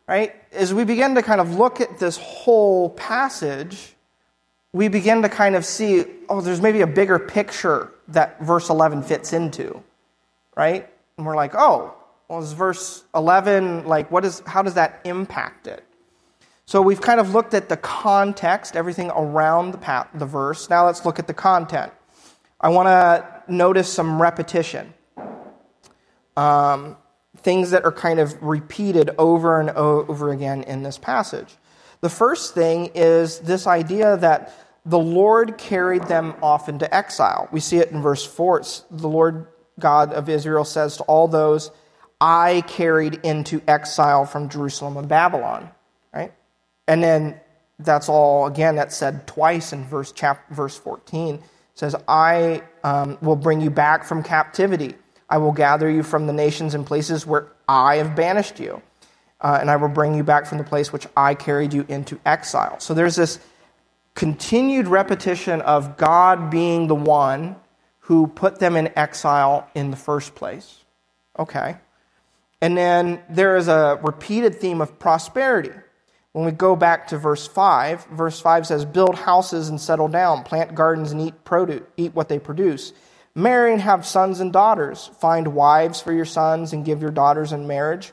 [0.09, 0.33] right?
[0.51, 3.93] As we begin to kind of look at this whole passage,
[4.73, 9.03] we begin to kind of see, oh, there's maybe a bigger picture that verse 11
[9.03, 9.83] fits into,
[10.57, 10.89] right?
[11.17, 11.93] And we're like, oh,
[12.27, 15.85] well, is verse 11, like, what is, how does that impact it?
[16.65, 20.71] So we've kind of looked at the context, everything around the, the verse.
[20.71, 21.91] Now let's look at the content.
[22.59, 24.91] I want to notice some repetition.
[26.35, 26.97] Um,
[27.39, 31.55] things that are kind of repeated over and over again in this passage.
[32.01, 34.53] The first thing is this idea that
[34.85, 37.47] the Lord carried them off into exile.
[37.51, 38.59] We see it in verse 4.
[38.59, 39.47] It's the Lord
[39.79, 41.71] God of Israel says to all those,
[42.21, 45.69] I carried into exile from Jerusalem and Babylon.
[46.13, 46.33] Right?
[46.87, 47.39] And then
[47.79, 51.35] that's all, again, that's said twice in verse, chapter, verse 14.
[51.35, 51.41] It
[51.75, 54.95] says, I um, will bring you back from captivity.
[55.29, 58.81] I will gather you from the nations and places where I have banished you,
[59.41, 62.19] uh, and I will bring you back from the place which I carried you into
[62.25, 62.79] exile.
[62.79, 63.39] So there's this
[64.15, 67.55] continued repetition of God being the one
[67.99, 70.83] who put them in exile in the first place.
[71.37, 71.77] Okay.
[72.61, 75.71] And then there is a repeated theme of prosperity.
[76.33, 80.43] When we go back to verse 5, verse 5 says, Build houses and settle down,
[80.43, 82.93] plant gardens and eat produce, eat what they produce.
[83.39, 85.09] Marry and have sons and daughters.
[85.19, 88.11] Find wives for your sons and give your daughters in marriage,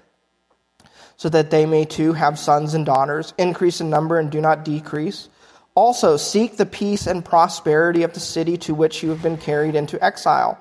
[1.16, 3.34] so that they may too have sons and daughters.
[3.36, 5.28] Increase in number and do not decrease.
[5.74, 9.74] Also, seek the peace and prosperity of the city to which you have been carried
[9.74, 10.60] into exile.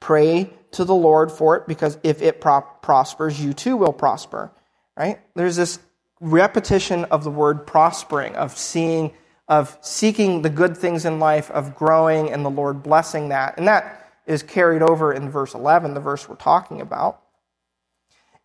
[0.00, 4.50] Pray to the Lord for it, because if it pro- prospers, you too will prosper.
[4.96, 5.20] Right?
[5.34, 5.78] There's this
[6.20, 9.12] repetition of the word prospering, of seeing
[9.48, 13.56] of seeking the good things in life, of growing, and the Lord blessing that.
[13.58, 17.22] And that is carried over in verse 11, the verse we're talking about.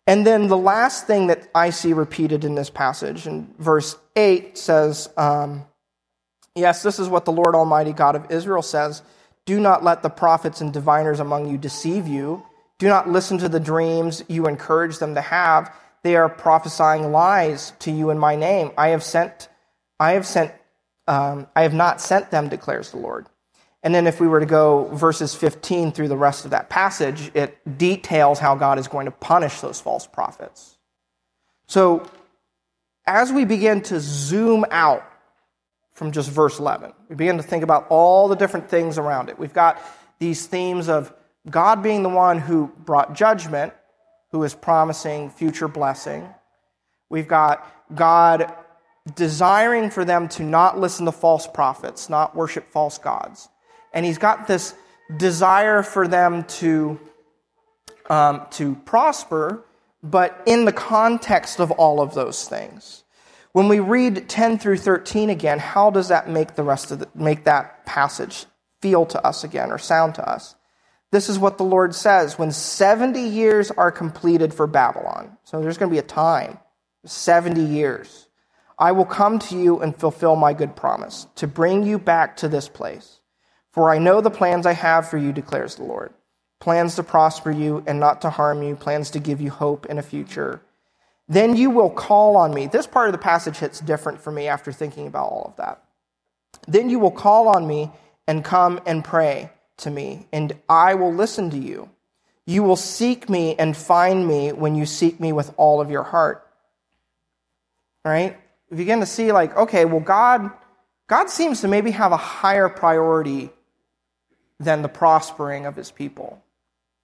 [0.06, 4.58] And then the last thing that I see repeated in this passage, in verse 8,
[4.58, 5.64] says, um,
[6.54, 9.02] Yes, this is what the Lord Almighty God of Israel says
[9.46, 12.44] Do not let the prophets and diviners among you deceive you.
[12.78, 15.74] Do not listen to the dreams you encourage them to have.
[16.02, 18.72] They are prophesying lies to you in my name.
[18.76, 19.48] I have sent,
[19.98, 20.52] I have sent
[21.08, 23.26] um, I have not sent them, declares the Lord.
[23.82, 27.30] And then if we were to go verses 15 through the rest of that passage,
[27.34, 30.76] it details how God is going to punish those false prophets.
[31.66, 32.08] So
[33.06, 35.04] as we begin to zoom out
[35.94, 39.38] from just verse 11, we begin to think about all the different things around it.
[39.38, 39.80] We've got
[40.20, 41.12] these themes of
[41.50, 43.72] God being the one who brought judgment,
[44.30, 46.28] who is promising future blessing.
[47.10, 48.54] We've got God
[49.16, 53.48] desiring for them to not listen to false prophets, not worship false gods.
[53.92, 54.74] And he's got this
[55.16, 57.00] desire for them to,
[58.08, 59.64] um, to prosper,
[60.02, 63.04] but in the context of all of those things.
[63.52, 67.08] When we read 10 through 13 again, how does that make the rest of the,
[67.14, 68.46] make that passage
[68.82, 70.56] feel to us again or sound to us.
[71.12, 75.38] This is what the Lord says when 70 years are completed for Babylon.
[75.44, 76.58] So there's going to be a time
[77.06, 78.28] 70 years.
[78.78, 82.48] I will come to you and fulfill my good promise to bring you back to
[82.48, 83.20] this place.
[83.72, 86.12] For I know the plans I have for you, declares the Lord
[86.62, 89.98] plans to prosper you and not to harm you, plans to give you hope in
[89.98, 90.62] a future.
[91.28, 92.68] Then you will call on me.
[92.68, 95.82] This part of the passage hits different for me after thinking about all of that.
[96.68, 97.90] Then you will call on me
[98.28, 101.90] and come and pray to me, and I will listen to you.
[102.46, 106.04] You will seek me and find me when you seek me with all of your
[106.04, 106.46] heart.
[108.04, 108.36] Right?
[108.70, 110.50] You begin to see, like, okay, well, God,
[111.08, 113.50] God seems to maybe have a higher priority
[114.62, 116.42] than the prospering of his people.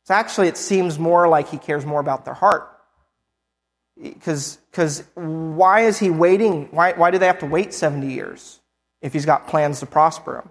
[0.05, 2.71] So actually, it seems more like he cares more about their heart.
[4.01, 4.59] Because
[5.15, 6.69] why is he waiting?
[6.71, 8.61] Why, why do they have to wait 70 years
[9.03, 10.51] if he's got plans to prosper them?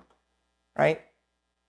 [0.77, 1.01] Right?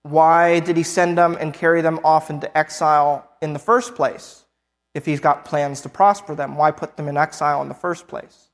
[0.03, 4.45] Why did he send them and carry them off into exile in the first place
[4.93, 6.57] if he's got plans to prosper them?
[6.57, 8.49] Why put them in exile in the first place?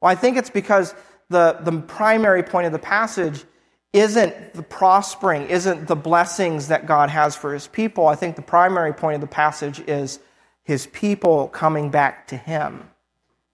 [0.00, 0.94] Well, I think it's because
[1.30, 3.44] the, the primary point of the passage
[3.92, 8.06] isn't the prospering, isn't the blessings that God has for his people.
[8.06, 10.20] I think the primary point of the passage is
[10.62, 12.90] his people coming back to him,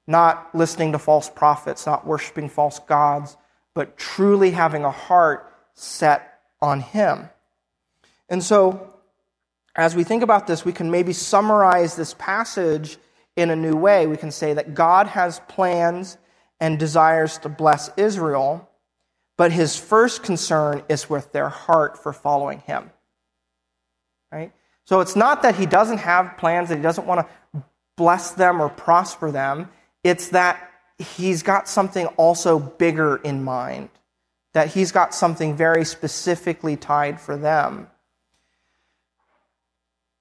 [0.07, 3.37] not listening to false prophets, not worshiping false gods,
[3.75, 7.29] but truly having a heart set on Him.
[8.29, 8.95] And so,
[9.77, 12.97] as we think about this, we can maybe summarize this passage
[13.37, 14.07] in a new way.
[14.07, 16.17] We can say that God has plans
[16.61, 18.69] and desires to bless Israel,
[19.37, 22.91] but his first concern is with their heart for following him.
[24.31, 24.53] Right?
[24.85, 27.63] So it's not that he doesn't have plans, that he doesn't want to
[27.97, 29.69] bless them or prosper them.
[30.03, 33.89] It's that he's got something also bigger in mind
[34.55, 37.89] that he's got something very specifically tied for them.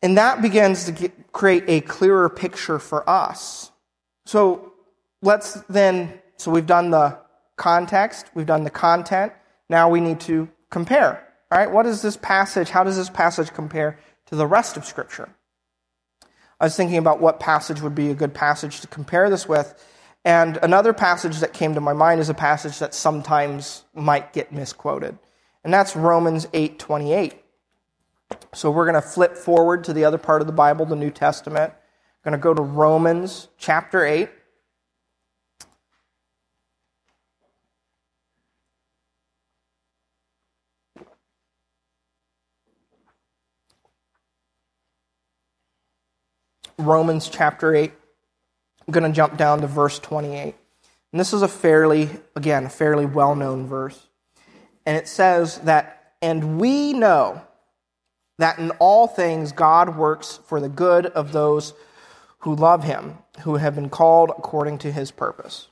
[0.02, 3.72] And that begins to get, create a clearer picture for us.
[4.26, 4.74] So
[5.22, 7.18] let's then, so we've done the
[7.56, 9.34] context, we've done the content,
[9.70, 11.28] now we need to compare.
[11.52, 12.70] All right, what is this passage?
[12.70, 15.30] How does this passage compare to the rest of Scripture?
[16.60, 19.76] I was thinking about what passage would be a good passage to compare this with.
[20.26, 24.52] And another passage that came to my mind is a passage that sometimes might get
[24.52, 25.18] misquoted.
[25.64, 27.34] And that's Romans 8:28.
[28.54, 31.12] So we're going to flip forward to the other part of the Bible, the New
[31.12, 31.74] Testament.
[32.24, 34.30] We're going to go to Romans chapter 8.
[46.78, 47.92] Romans chapter 8.
[48.88, 50.56] I'm going to jump down to verse 28.
[51.12, 54.08] And this is a fairly, again, a fairly well known verse.
[54.86, 57.42] And it says that, and we know
[58.40, 61.74] that in all things God works for the good of those
[62.40, 65.70] who love him, who have been called according to his purpose.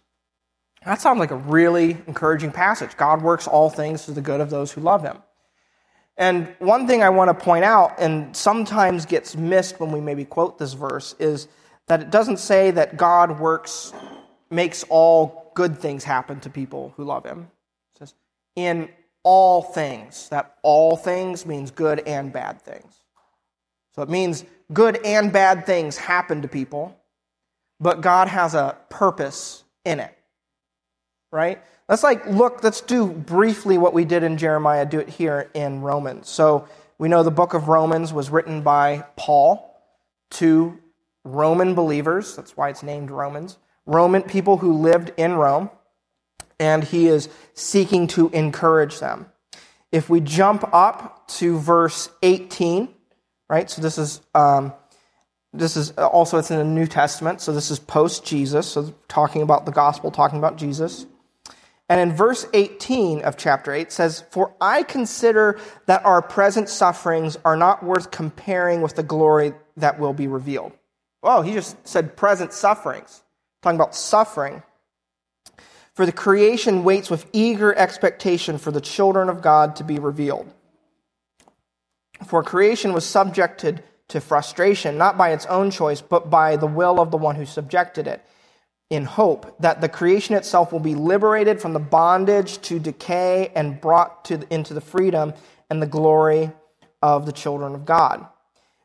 [0.85, 2.95] That sounds like a really encouraging passage.
[2.95, 5.17] God works all things for the good of those who love him.
[6.21, 10.23] And one thing I want to point out, and sometimes gets missed when we maybe
[10.23, 11.47] quote this verse, is
[11.87, 13.91] that it doesn't say that God works,
[14.51, 17.47] makes all good things happen to people who love him.
[17.95, 18.13] It says,
[18.55, 18.89] in
[19.23, 20.29] all things.
[20.29, 22.93] That all things means good and bad things.
[23.95, 26.95] So it means good and bad things happen to people,
[27.79, 30.15] but God has a purpose in it.
[31.31, 31.63] Right?
[31.91, 35.81] Let's like look, let's do briefly what we did in Jeremiah, do it here in
[35.81, 36.29] Romans.
[36.29, 36.65] So
[36.97, 39.77] we know the book of Romans was written by Paul
[40.31, 40.79] to
[41.25, 42.33] Roman believers.
[42.33, 43.57] That's why it's named Romans.
[43.85, 45.69] Roman people who lived in Rome,
[46.61, 49.25] and he is seeking to encourage them.
[49.91, 52.87] If we jump up to verse 18,
[53.49, 53.69] right?
[53.69, 54.71] So this is um,
[55.51, 57.41] this is also it's in the New Testament.
[57.41, 58.65] So this is post Jesus.
[58.65, 61.05] So talking about the gospel, talking about Jesus.
[61.91, 67.37] And in verse 18 of chapter 8 says, For I consider that our present sufferings
[67.43, 70.71] are not worth comparing with the glory that will be revealed.
[71.21, 73.23] Oh, he just said present sufferings.
[73.61, 74.63] Talking about suffering.
[75.93, 80.49] For the creation waits with eager expectation for the children of God to be revealed.
[82.25, 87.01] For creation was subjected to frustration, not by its own choice, but by the will
[87.01, 88.25] of the one who subjected it,
[88.91, 93.79] in hope that the creation itself will be liberated from the bondage to decay and
[93.79, 95.33] brought to, into the freedom
[95.69, 96.51] and the glory
[97.01, 98.27] of the children of God.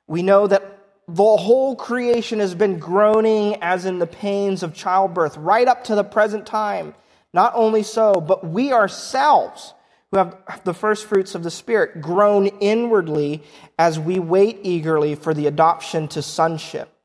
[0.06, 0.78] We know that
[1.08, 5.96] the whole creation has been groaning as in the pains of childbirth right up to
[5.96, 6.94] the present time.
[7.32, 9.74] Not only so, but we ourselves,
[10.10, 13.42] who have the first fruits of the Spirit, groan inwardly
[13.76, 16.95] as we wait eagerly for the adoption to sonship,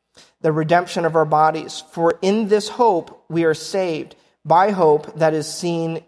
[0.42, 1.84] the redemption of our bodies.
[1.92, 4.16] For in this hope we are saved.
[4.44, 6.04] By hope that is seen,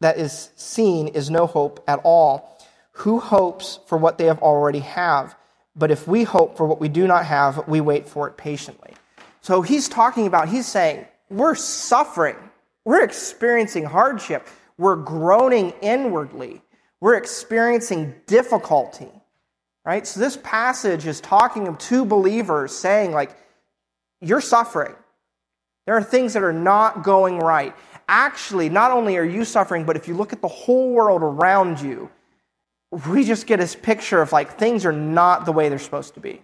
[0.00, 2.58] that is seen is no hope at all.
[2.92, 5.36] Who hopes for what they have already have?
[5.76, 8.94] But if we hope for what we do not have, we wait for it patiently.
[9.42, 12.36] So he's talking about, he's saying, we're suffering.
[12.84, 14.48] We're experiencing hardship.
[14.78, 16.62] We're groaning inwardly.
[17.00, 19.10] We're experiencing difficulty.
[19.84, 20.06] Right?
[20.06, 23.36] So this passage is talking of two believers saying, like,
[24.20, 24.94] you're suffering.
[25.86, 27.74] There are things that are not going right.
[28.08, 31.80] Actually, not only are you suffering, but if you look at the whole world around
[31.80, 32.10] you,
[33.08, 36.20] we just get this picture of like things are not the way they're supposed to
[36.20, 36.42] be.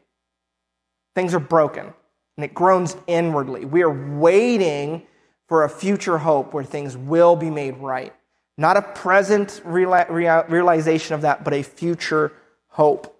[1.14, 1.92] Things are broken,
[2.36, 3.64] and it groans inwardly.
[3.64, 5.06] We are waiting
[5.46, 8.14] for a future hope where things will be made right.
[8.56, 12.32] Not a present realization of that, but a future
[12.68, 13.16] hope.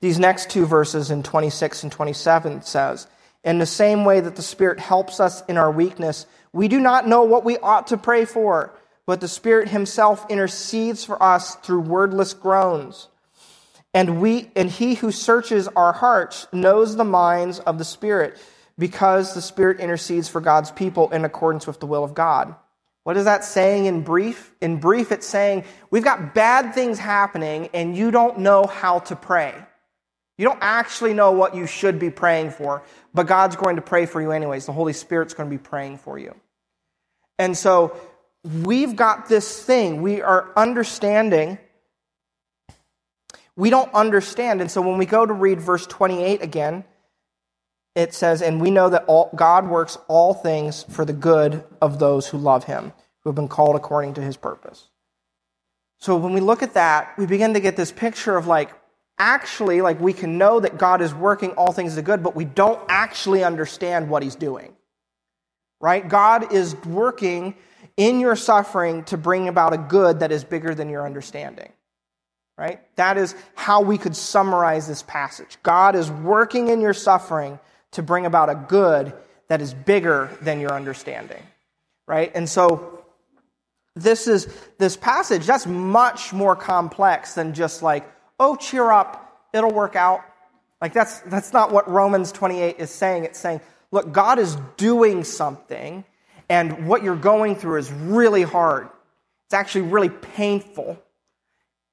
[0.00, 3.06] These next two verses in 26 and 27 says,
[3.46, 7.08] In the same way that the Spirit helps us in our weakness, we do not
[7.08, 8.74] know what we ought to pray for
[9.06, 13.08] but the Spirit Himself intercedes for us through wordless groans.
[13.94, 18.36] And we and he who searches our hearts knows the minds of the Spirit,
[18.76, 22.54] because the Spirit intercedes for God's people in accordance with the will of God.
[23.04, 24.52] What is that saying in brief?
[24.60, 29.14] In brief, it's saying we've got bad things happening and you don't know how to
[29.14, 29.54] pray.
[30.38, 32.82] You don't actually know what you should be praying for,
[33.14, 34.66] but God's going to pray for you anyways.
[34.66, 36.34] The Holy Spirit's going to be praying for you.
[37.38, 37.96] And so
[38.44, 40.02] we've got this thing.
[40.02, 41.58] We are understanding.
[43.56, 44.60] We don't understand.
[44.60, 46.84] And so when we go to read verse 28 again,
[47.94, 51.98] it says, And we know that all, God works all things for the good of
[51.98, 54.88] those who love him, who have been called according to his purpose.
[55.98, 58.70] So when we look at that, we begin to get this picture of like,
[59.18, 62.44] actually, like we can know that God is working all things to good, but we
[62.44, 64.74] don't actually understand what he's doing.
[65.80, 66.06] Right?
[66.08, 67.54] God is working
[67.96, 71.72] in your suffering to bring about a good that is bigger than your understanding.
[72.58, 72.80] Right?
[72.96, 75.58] That is how we could summarize this passage.
[75.62, 77.58] God is working in your suffering
[77.92, 79.12] to bring about a good
[79.48, 81.42] that is bigger than your understanding.
[82.06, 82.32] Right?
[82.34, 83.04] And so
[83.94, 84.46] this is
[84.78, 90.20] this passage that's much more complex than just like, "Oh, cheer up, it'll work out."
[90.80, 93.24] Like that's that's not what Romans 28 is saying.
[93.24, 93.60] It's saying,
[93.90, 96.04] "Look, God is doing something
[96.48, 98.88] and what you're going through is really hard.
[99.46, 100.98] It's actually really painful.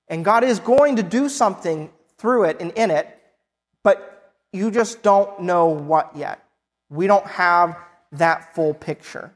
[0.07, 3.07] And God is going to do something through it and in it,
[3.83, 6.43] but you just don't know what yet.
[6.89, 7.77] We don't have
[8.11, 9.33] that full picture.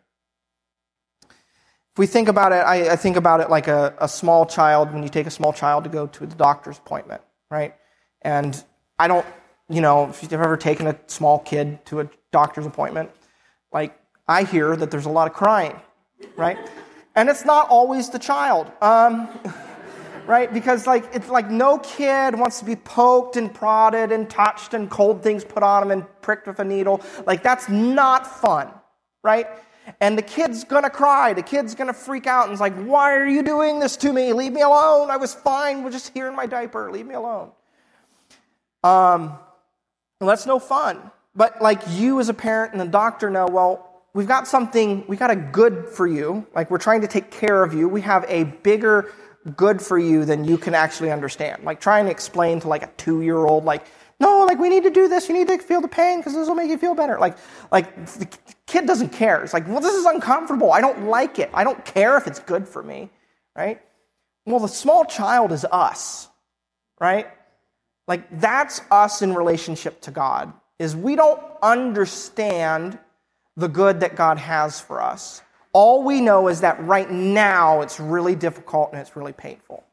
[1.98, 4.94] If we think about it, I, I think about it like a, a small child
[4.94, 7.74] when you take a small child to go to the doctor's appointment, right?
[8.22, 8.64] And
[9.00, 9.26] I don't,
[9.68, 13.10] you know, if you've ever taken a small kid to a doctor's appointment,
[13.74, 15.76] like I hear that there's a lot of crying,
[16.36, 16.60] right?
[17.16, 19.28] And it's not always the child, um,
[20.28, 20.54] right?
[20.54, 24.88] Because like it's like no kid wants to be poked and prodded and touched and
[24.88, 27.02] cold things put on them and pricked with a needle.
[27.26, 28.70] Like that's not fun,
[29.24, 29.48] right?
[30.02, 31.34] And the kid's gonna cry.
[31.34, 34.34] The kid's gonna freak out and it's like, "Why are you doing this to me?
[34.34, 35.10] Leave me alone.
[35.10, 35.84] I was fine.
[35.84, 36.92] We're just here in my diaper.
[36.92, 37.52] Leave me alone."
[38.84, 39.38] Um,
[40.20, 41.12] well, that's no fun.
[41.36, 45.16] But like you as a parent and the doctor know, well, we've got something, we
[45.16, 46.46] got a good for you.
[46.56, 47.88] Like we're trying to take care of you.
[47.88, 49.12] We have a bigger
[49.56, 51.64] good for you than you can actually understand.
[51.64, 53.86] Like trying to explain to like a two year old, like,
[54.20, 55.30] no, like we need to do this.
[55.30, 57.20] You need to feel the pain because this will make you feel better.
[57.20, 57.38] Like,
[57.72, 58.28] like the
[58.68, 59.44] kid doesn't care.
[59.44, 60.72] It's like, well, this is uncomfortable.
[60.72, 61.50] I don't like it.
[61.54, 63.10] I don't care if it's good for me,
[63.56, 63.82] right?
[64.46, 66.30] Well, the small child is us,
[67.00, 67.28] right?
[68.08, 70.54] Like that's us in relationship to God.
[70.80, 73.00] Is we don't understand
[73.56, 75.42] the good that God has for us.
[75.74, 79.84] All we know is that right now it's really difficult and it's really painful.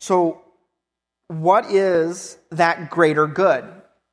[0.00, 0.40] So,
[1.30, 3.64] what is that greater good?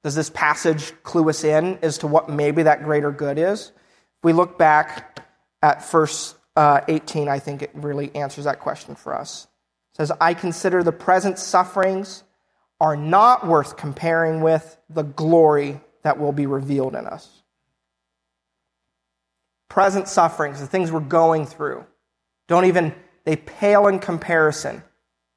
[0.04, 3.72] Does this passage clue us in as to what maybe that greater good is?
[4.22, 5.26] We look back
[5.64, 9.48] at verse uh, 18, I think it really answers that question for us.
[9.94, 12.24] It says, I consider the present sufferings
[12.80, 17.42] are not worth comparing with the glory that will be revealed in us.
[19.70, 21.84] Present sufferings, the things we're going through,
[22.48, 22.94] don't even,
[23.24, 24.84] they pale in comparison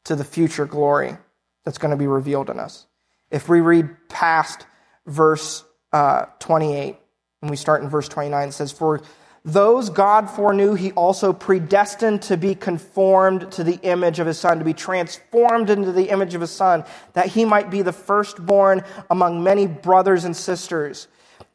[0.05, 1.17] to the future glory
[1.65, 2.87] that's going to be revealed in us.
[3.31, 4.67] If we read past
[5.07, 6.97] verse uh, 28,
[7.43, 8.49] And we start in verse 29.
[8.49, 9.01] It says, For
[9.45, 14.59] those God foreknew, he also predestined to be conformed to the image of his son,
[14.59, 16.85] to be transformed into the image of his son,
[17.15, 21.09] that he might be the firstborn among many brothers and sisters.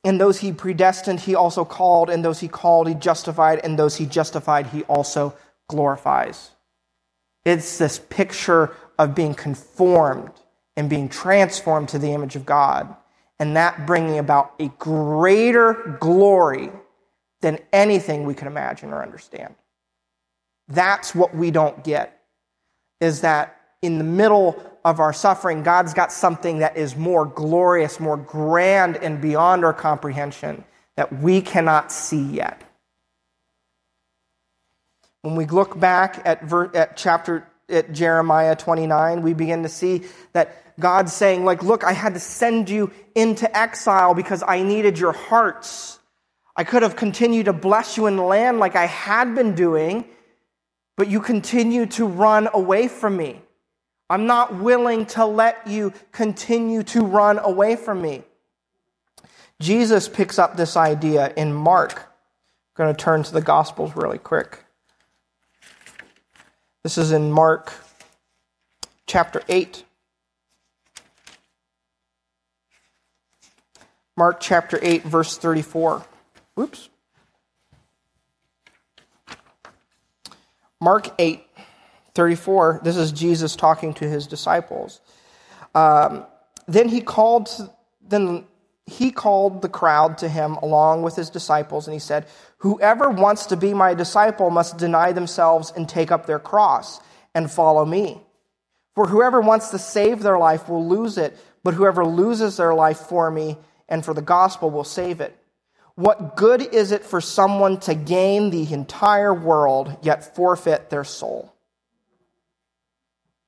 [0.03, 3.95] And those he predestined, he also called, and those he called, he justified, and those
[3.95, 5.35] he justified, he also
[5.67, 6.51] glorifies.
[7.43, 10.31] It's this picture of being conformed
[10.75, 12.95] and being transformed to the image of God,
[13.39, 16.69] and that bringing about a greater glory
[17.41, 19.55] than anything we can imagine or understand.
[20.67, 22.21] That's what we don't get,
[22.99, 27.99] is that in the middle of our suffering, God's got something that is more glorious,
[27.99, 30.63] more grand, and beyond our comprehension
[30.95, 32.63] that we cannot see yet.
[35.21, 40.03] When we look back at, ver- at chapter at Jeremiah 29, we begin to see
[40.33, 44.99] that God's saying, like, look, I had to send you into exile because I needed
[44.99, 45.99] your hearts.
[46.55, 50.05] I could have continued to bless you in the land like I had been doing,
[50.97, 53.41] but you continue to run away from me.
[54.09, 58.23] I'm not willing to let you continue to run away from me.
[59.59, 61.99] Jesus picks up this idea in Mark.
[61.99, 64.64] I'm going to turn to the Gospels really quick.
[66.85, 67.73] This is in Mark
[69.07, 69.83] chapter 8.
[74.15, 76.05] Mark chapter 8, verse 34.
[76.53, 76.89] Whoops.
[80.79, 81.43] Mark 8,
[82.13, 82.81] 34.
[82.83, 85.01] This is Jesus talking to his disciples.
[85.73, 86.23] Um,
[86.67, 87.49] then he called.
[88.07, 88.45] Then
[88.85, 92.27] he called the crowd to him along with his disciples, and he said,
[92.59, 96.99] "Whoever wants to be my disciple must deny themselves and take up their cross
[97.33, 98.23] and follow me.
[98.93, 102.99] For whoever wants to save their life will lose it, but whoever loses their life
[102.99, 103.57] for me
[103.89, 105.35] and for the gospel will save it."
[105.95, 111.53] What good is it for someone to gain the entire world yet forfeit their soul?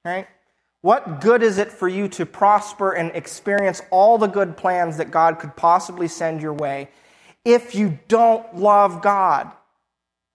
[0.06, 0.28] Right?
[0.82, 5.12] What good is it for you to prosper and experience all the good plans that
[5.12, 6.90] God could possibly send your way
[7.44, 9.52] if you don't love God?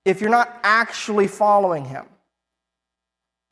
[0.04, 2.06] If you're not actually following Him?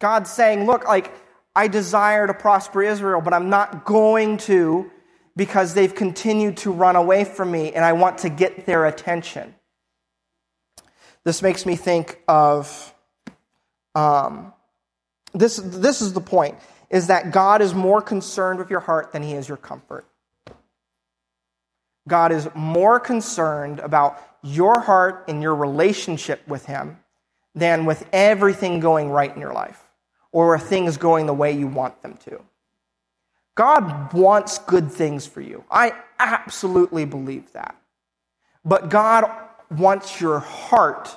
[0.00, 1.12] God's saying, Look, like,
[1.54, 4.90] I desire to prosper Israel, but I'm not going to
[5.36, 9.54] because they've continued to run away from me and I want to get their attention.
[11.24, 12.94] This makes me think of
[13.94, 14.52] um,
[15.34, 16.56] this, this is the point
[16.90, 20.04] is that God is more concerned with your heart than he is your comfort.
[22.08, 26.98] God is more concerned about your heart and your relationship with him
[27.54, 29.80] than with everything going right in your life
[30.32, 32.42] or things going the way you want them to.
[33.54, 35.64] God wants good things for you.
[35.70, 37.76] I absolutely believe that.
[38.64, 39.30] But God
[39.70, 41.16] wants your heart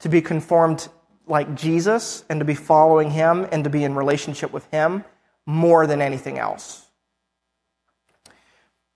[0.00, 0.88] to be conformed
[1.26, 5.04] like Jesus and to be following him and to be in relationship with him
[5.46, 6.86] more than anything else.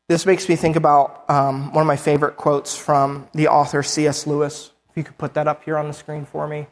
[0.09, 4.27] This makes me think about um, one of my favorite quotes from the author C.S.
[4.27, 4.71] Lewis.
[4.91, 6.67] If you could put that up here on the screen for me.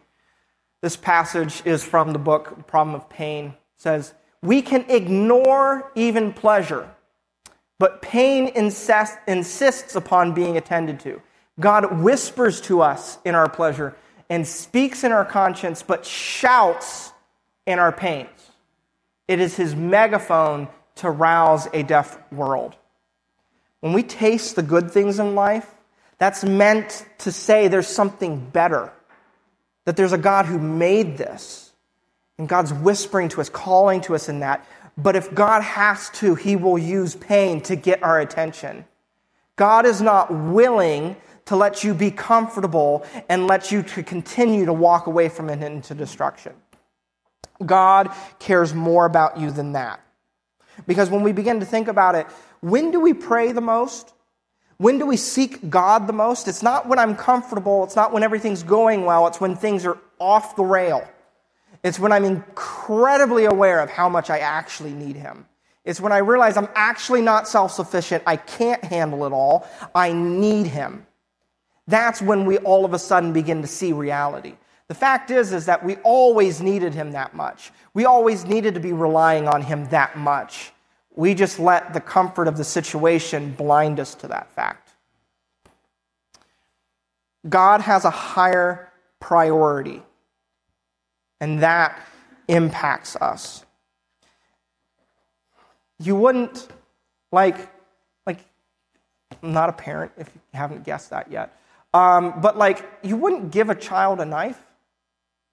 [0.83, 3.47] This passage is from the book Problem of Pain.
[3.47, 6.89] It says, we can ignore even pleasure,
[7.79, 11.21] but pain insist, insists upon being attended to.
[11.59, 13.97] God whispers to us in our pleasure
[14.29, 17.13] and speaks in our conscience, but shouts
[17.67, 18.29] in our pains.
[19.29, 22.77] It is his megaphone to rouse a deaf world.
[23.81, 25.73] When we taste the good things in life,
[26.19, 28.93] that's meant to say there's something better,
[29.85, 31.73] that there's a God who made this
[32.39, 34.67] and God's whispering to us, calling to us in that.
[34.97, 38.85] But if God has to, He will use pain to get our attention.
[39.57, 41.17] God is not willing
[41.47, 45.63] to let you be comfortable and let you to continue to walk away from it
[45.63, 46.53] into destruction.
[47.65, 50.01] God cares more about you than that.
[50.87, 52.27] Because when we begin to think about it,
[52.61, 54.13] when do we pray the most?
[54.79, 56.49] When do we seek God the most?
[56.49, 59.97] It's not when I'm comfortable, it's not when everything's going well, it's when things are
[60.19, 61.09] off the rail.
[61.83, 65.47] It's when I'm incredibly aware of how much I actually need Him.
[65.85, 68.25] It's when I realize I'm actually not self sufficient.
[68.27, 69.69] I can't handle it all.
[69.95, 71.07] I need Him.
[71.87, 74.57] That's when we all of a sudden begin to see reality.
[74.89, 77.73] The fact is, is that we always needed Him that much.
[77.95, 80.73] We always needed to be relying on Him that much.
[81.15, 84.91] We just let the comfort of the situation blind us to that fact.
[87.49, 90.03] God has a higher priority
[91.41, 91.99] and that
[92.49, 93.65] impacts us.
[95.99, 96.69] You wouldn't
[97.33, 97.71] like
[98.27, 98.41] like
[99.43, 101.59] I'm not a parent, if you haven't guessed that yet.
[101.95, 104.61] Um, but like, you wouldn't give a child a knife,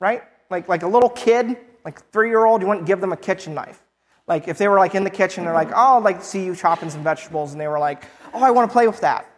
[0.03, 0.21] right?
[0.49, 3.53] Like, like a little kid, like three year old, you wouldn't give them a kitchen
[3.53, 3.81] knife.
[4.27, 6.43] Like if they were like in the kitchen, they're like, oh, I'd like to see
[6.45, 9.29] you chopping some vegetables, and they were like, oh, I want to play with that.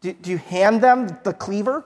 [0.00, 1.84] Do, do you hand them the cleaver?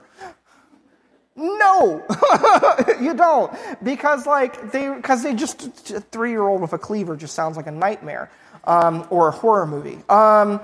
[1.35, 2.05] No,
[3.01, 3.51] you don't,
[3.81, 7.71] because like they, because they just a three-year-old with a cleaver just sounds like a
[7.71, 8.29] nightmare
[8.65, 9.99] um, or a horror movie.
[10.07, 10.61] Um,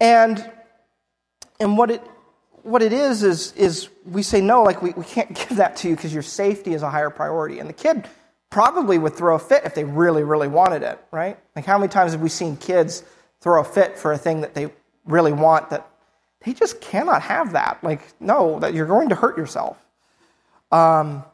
[0.00, 0.50] and
[1.60, 2.02] and what it
[2.64, 5.88] what it is is is we say no, like we, we can't give that to
[5.88, 8.08] you because your safety is a higher priority, and the kid
[8.50, 11.38] probably would throw a fit if they really really wanted it, right?
[11.54, 13.04] Like how many times have we seen kids
[13.40, 14.70] throw a fit for a thing that they
[15.04, 15.86] really want that
[16.44, 17.78] they just cannot have that.
[17.82, 19.76] Like no, that you're going to hurt yourself.
[20.72, 21.24] Um,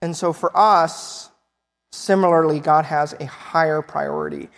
[0.00, 1.30] and so for us,
[1.92, 4.48] similarly, God has a higher priority.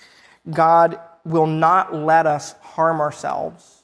[0.50, 3.75] God will not let us harm ourselves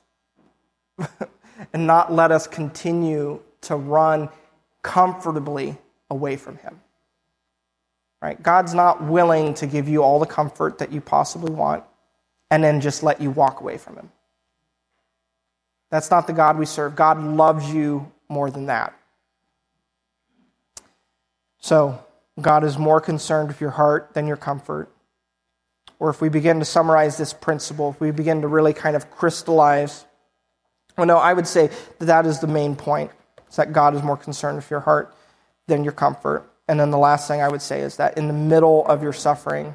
[1.73, 4.29] and not let us continue to run
[4.83, 5.77] comfortably
[6.11, 6.81] away from Him.
[8.21, 8.41] Right?
[8.41, 11.85] God's not willing to give you all the comfort that you possibly want
[12.51, 14.11] and then just let you walk away from Him.
[15.91, 16.97] That's not the God we serve.
[16.97, 18.95] God loves you more than that.
[21.59, 22.05] So,
[22.41, 24.91] God is more concerned with your heart than your comfort.
[25.99, 29.11] Or if we begin to summarize this principle, if we begin to really kind of
[29.11, 30.05] crystallize,
[30.97, 33.11] well, no, I would say that that is the main point.
[33.47, 35.15] It's that God is more concerned with your heart
[35.67, 36.49] than your comfort.
[36.69, 39.13] And then the last thing I would say is that in the middle of your
[39.13, 39.75] suffering,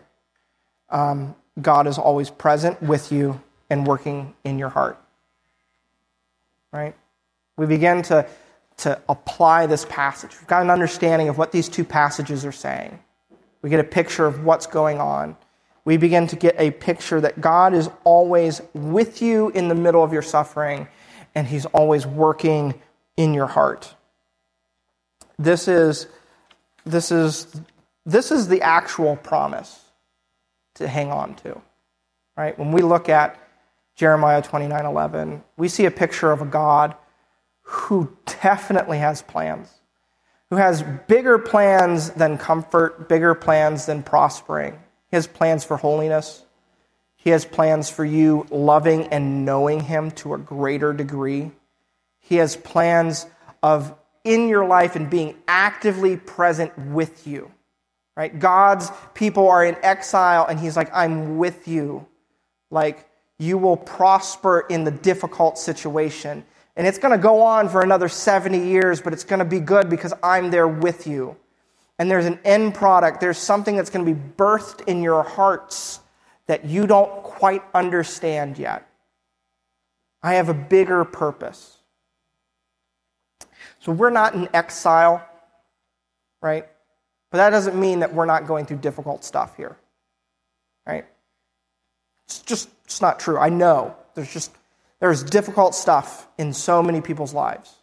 [0.89, 4.99] um, God is always present with you and working in your heart.
[6.71, 6.95] Right?
[7.57, 8.27] We begin to
[8.77, 10.31] to apply this passage.
[10.39, 12.99] We've got an understanding of what these two passages are saying.
[13.61, 15.35] We get a picture of what's going on.
[15.83, 20.03] We begin to get a picture that God is always with you in the middle
[20.03, 20.87] of your suffering,
[21.37, 22.73] and He's always working
[23.15, 23.93] in your heart.
[25.37, 26.07] This is,
[26.83, 27.61] this is,
[28.07, 29.79] this is the actual promise
[30.75, 31.61] to hang on to.
[32.35, 32.57] Right?
[32.57, 33.39] When we look at
[33.95, 36.95] Jeremiah 29 11, we see a picture of a God
[37.61, 39.69] who definitely has plans,
[40.49, 44.73] who has bigger plans than comfort, bigger plans than prospering.
[45.11, 46.43] He has plans for holiness.
[47.27, 51.51] He has plans for you loving and knowing Him to a greater degree.
[52.19, 53.25] He has plans
[53.61, 57.51] of in your life and being actively present with you.
[58.15, 58.39] Right?
[58.39, 62.07] God's people are in exile and he's like I'm with you.
[62.71, 63.05] Like
[63.37, 66.45] you will prosper in the difficult situation.
[66.77, 69.59] And it's going to go on for another 70 years, but it's going to be
[69.59, 71.35] good because I'm there with you.
[71.99, 75.99] And there's an end product, there's something that's going to be birthed in your hearts
[76.47, 78.87] that you don't quite understand yet.
[80.23, 81.77] I have a bigger purpose.
[83.79, 85.25] So we're not in exile,
[86.41, 86.67] right?
[87.31, 89.77] But that doesn't mean that we're not going through difficult stuff here,
[90.85, 91.05] right?
[92.25, 93.37] It's just it's not true.
[93.37, 94.51] I know there's just
[94.99, 97.73] there's difficult stuff in so many people's lives.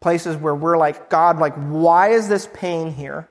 [0.00, 3.28] Places where we're like, God, like, why is this pain here?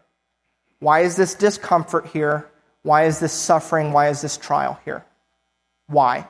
[0.79, 2.49] Why is this discomfort here?
[2.83, 3.91] Why is this suffering?
[3.91, 5.03] Why is this trial here?
[5.87, 6.27] Why?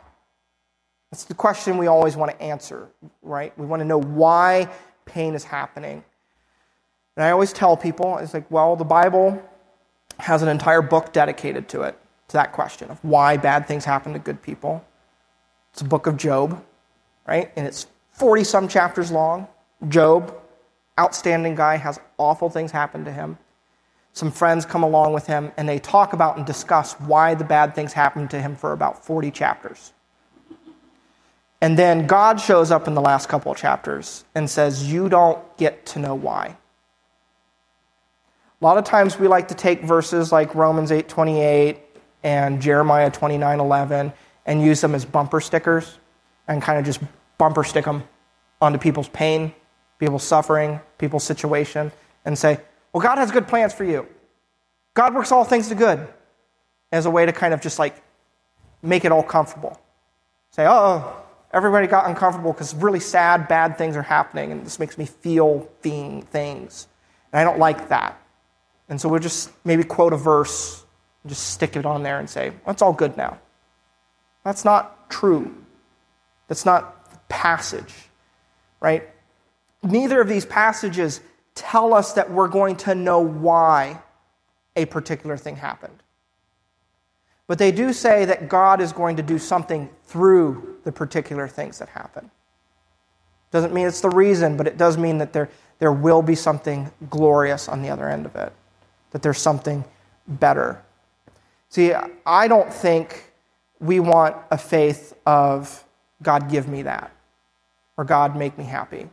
[1.12, 2.90] That's the question we always want to answer,
[3.22, 3.56] right?
[3.58, 4.70] We want to know why
[5.06, 6.04] pain is happening.
[7.16, 9.42] And I always tell people, it's like, well, the Bible
[10.20, 11.98] has an entire book dedicated to it,
[12.30, 14.84] to that question of why bad things happen to good people.
[15.72, 16.64] It's a book of Job,
[17.28, 17.52] right?
[17.56, 19.48] And it's 40 some chapters long.
[19.90, 20.36] Job,
[21.00, 23.38] outstanding guy, has awful things happen to him.
[24.14, 27.74] Some friends come along with him and they talk about and discuss why the bad
[27.74, 29.92] things happened to him for about 40 chapters.
[31.62, 35.40] And then God shows up in the last couple of chapters and says, You don't
[35.58, 36.58] get to know why.
[38.62, 41.80] A lot of times we like to take verses like Romans 8:28
[42.24, 44.14] and Jeremiah 29:11
[44.46, 45.98] and use them as bumper stickers
[46.48, 47.00] and kind of just
[47.38, 48.04] bumper stick them
[48.62, 49.54] onto people's pain,
[50.00, 51.92] people's suffering, people's situation,
[52.26, 52.60] and say,
[52.94, 54.08] well, God has good plans for you.
[54.94, 56.08] God works all things to good
[56.92, 58.02] as a way to kind of just like
[58.84, 59.80] make it all comfortable.
[60.52, 61.16] Say, oh,
[61.52, 65.68] everybody got uncomfortable because really sad, bad things are happening, and this makes me feel
[65.82, 66.88] things.
[67.32, 68.20] And I don't like that.
[68.90, 70.86] And so we'll just maybe quote a verse
[71.24, 73.40] and just stick it on there and say, it's all good now.
[74.44, 75.56] That's not true.
[76.48, 77.94] That's not the passage,
[78.80, 79.10] right?
[79.82, 81.22] Neither of these passages
[81.56, 84.02] tell us that we're going to know why
[84.76, 86.02] a particular thing happened.
[87.48, 91.80] But they do say that God is going to do something through the particular things
[91.80, 92.32] that happen.
[93.52, 95.50] Doesn't mean it's the reason, but it does mean that there,
[95.80, 98.52] there will be something glorious on the other end of it,
[99.12, 99.84] that there's something
[100.28, 100.82] better.
[101.70, 101.94] See,
[102.26, 103.32] I don't think
[103.80, 105.84] we want a faith of
[106.24, 107.12] God, give me that,
[107.98, 109.10] or God, make me happy.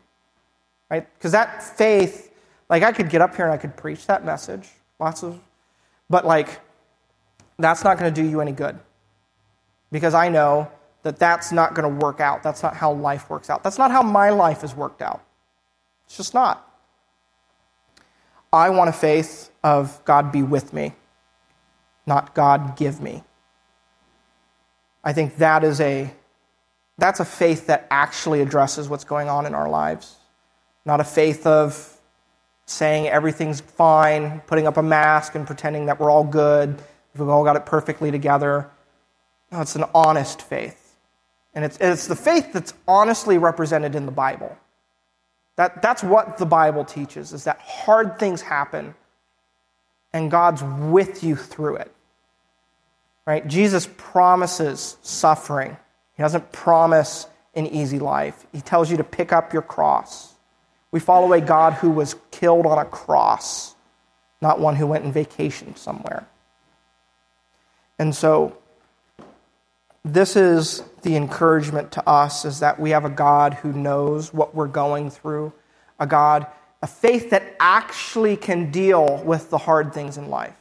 [0.90, 1.06] Right?
[1.18, 2.29] Because that faith,
[2.70, 4.68] like I could get up here and I could preach that message,
[5.00, 5.38] lots of,
[6.08, 6.60] but like,
[7.58, 8.78] that's not going to do you any good.
[9.92, 10.70] Because I know
[11.02, 12.42] that that's not going to work out.
[12.44, 13.64] That's not how life works out.
[13.64, 15.22] That's not how my life has worked out.
[16.06, 16.66] It's just not.
[18.52, 20.94] I want a faith of God be with me,
[22.06, 23.22] not God give me.
[25.02, 26.12] I think that is a
[26.98, 30.16] that's a faith that actually addresses what's going on in our lives.
[30.84, 31.99] Not a faith of
[32.70, 36.80] saying everything's fine, putting up a mask and pretending that we're all good,
[37.16, 38.70] we've all got it perfectly together.
[39.50, 40.94] No, it's an honest faith.
[41.52, 44.56] And it's, it's the faith that's honestly represented in the Bible.
[45.56, 48.94] That, that's what the Bible teaches, is that hard things happen
[50.12, 51.92] and God's with you through it.
[53.26, 53.46] Right?
[53.48, 55.76] Jesus promises suffering.
[56.16, 58.46] He doesn't promise an easy life.
[58.52, 60.29] He tells you to pick up your cross.
[60.92, 63.74] We follow a God who was killed on a cross,
[64.40, 66.26] not one who went and vacationed somewhere.
[67.98, 68.56] And so
[70.04, 74.54] this is the encouragement to us is that we have a God who knows what
[74.54, 75.52] we're going through,
[75.98, 76.46] a God,
[76.82, 80.56] a faith that actually can deal with the hard things in life.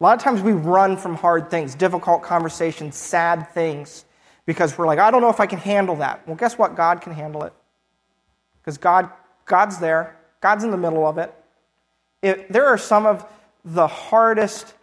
[0.00, 4.04] A lot of times we run from hard things, difficult conversations, sad things,
[4.46, 6.26] because we're like, I don't know if I can handle that.
[6.26, 6.74] Well, guess what?
[6.74, 7.52] God can handle it.
[8.62, 9.10] Because God,
[9.44, 11.34] God's there, God's in the middle of it.
[12.22, 12.52] it.
[12.52, 13.26] There are some of
[13.64, 14.74] the hardest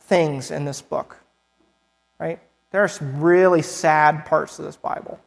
[0.00, 1.16] things in this book,
[2.18, 2.38] right?
[2.70, 5.20] There are some really sad parts of this Bible.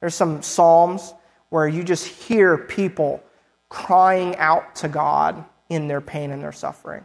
[0.00, 1.14] There's some Psalms
[1.50, 3.22] where you just hear people
[3.68, 7.04] crying out to God in their pain and their suffering.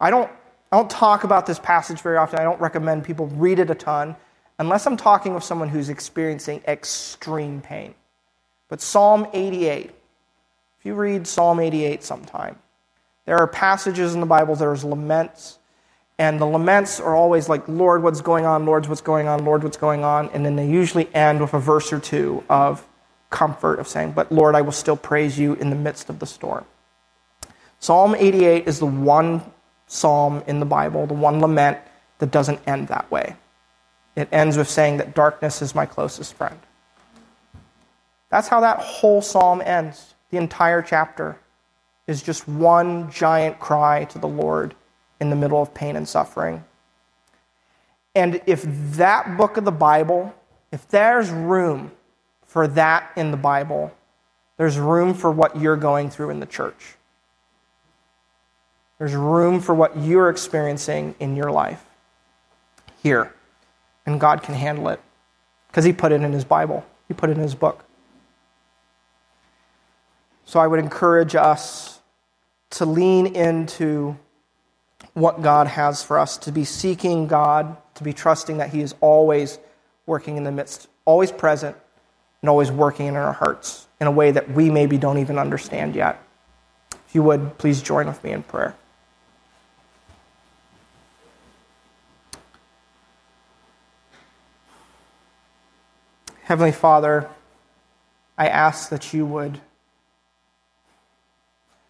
[0.00, 0.30] I don't,
[0.72, 2.38] I don't talk about this passage very often.
[2.38, 4.16] I don't recommend people read it a ton
[4.58, 7.94] unless I'm talking with someone who's experiencing extreme pain.
[8.68, 9.90] But Psalm 88,
[10.78, 12.56] if you read Psalm 88 sometime,
[13.24, 15.58] there are passages in the Bible, there's laments
[16.18, 18.64] and the laments are always like, Lord, what's going on?
[18.64, 19.44] Lord, what's going on?
[19.44, 20.30] Lord, what's going on?
[20.30, 22.86] And then they usually end with a verse or two of
[23.28, 26.26] comfort, of saying, But Lord, I will still praise you in the midst of the
[26.26, 26.64] storm.
[27.80, 29.42] Psalm 88 is the one
[29.86, 31.78] psalm in the Bible, the one lament
[32.18, 33.36] that doesn't end that way.
[34.16, 36.58] It ends with saying that darkness is my closest friend.
[38.36, 40.14] That's how that whole psalm ends.
[40.28, 41.38] The entire chapter
[42.06, 44.74] is just one giant cry to the Lord
[45.18, 46.62] in the middle of pain and suffering.
[48.14, 48.62] And if
[48.96, 50.34] that book of the Bible,
[50.70, 51.92] if there's room
[52.44, 53.90] for that in the Bible,
[54.58, 56.96] there's room for what you're going through in the church.
[58.98, 61.82] There's room for what you're experiencing in your life
[63.02, 63.32] here.
[64.04, 65.00] And God can handle it
[65.68, 67.85] because He put it in His Bible, He put it in His book.
[70.46, 72.00] So I would encourage us
[72.70, 74.16] to lean into
[75.12, 78.94] what God has for us, to be seeking God, to be trusting that He is
[79.00, 79.58] always
[80.06, 81.76] working in the midst, always present,
[82.40, 85.96] and always working in our hearts in a way that we maybe don't even understand
[85.96, 86.22] yet.
[87.08, 88.74] If you would, please join with me in prayer.
[96.44, 97.28] Heavenly Father,
[98.38, 99.60] I ask that you would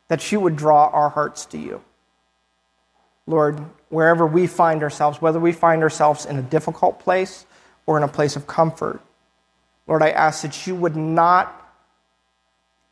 [0.09, 1.83] that you would draw our hearts to you.
[3.27, 7.45] Lord, wherever we find ourselves, whether we find ourselves in a difficult place
[7.87, 9.01] or in a place of comfort,
[9.87, 11.63] Lord, I ask that you would not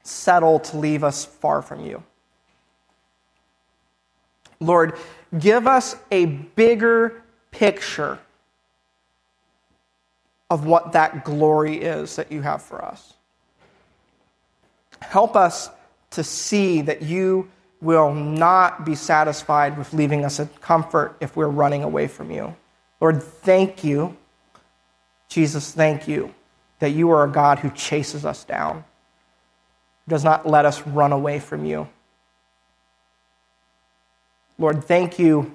[0.02, 2.02] settle to leave us far from you.
[4.60, 4.94] Lord,
[5.38, 8.18] give us a bigger picture
[10.50, 13.14] of what that glory is that you have for us.
[15.00, 15.70] Help us
[16.14, 17.50] to see that you
[17.80, 22.56] will not be satisfied with leaving us in comfort if we're running away from you.
[23.00, 24.16] Lord, thank you.
[25.28, 26.34] Jesus, thank you
[26.78, 28.84] that you are a God who chases us down,
[30.08, 31.88] does not let us run away from you.
[34.58, 35.54] Lord, thank you.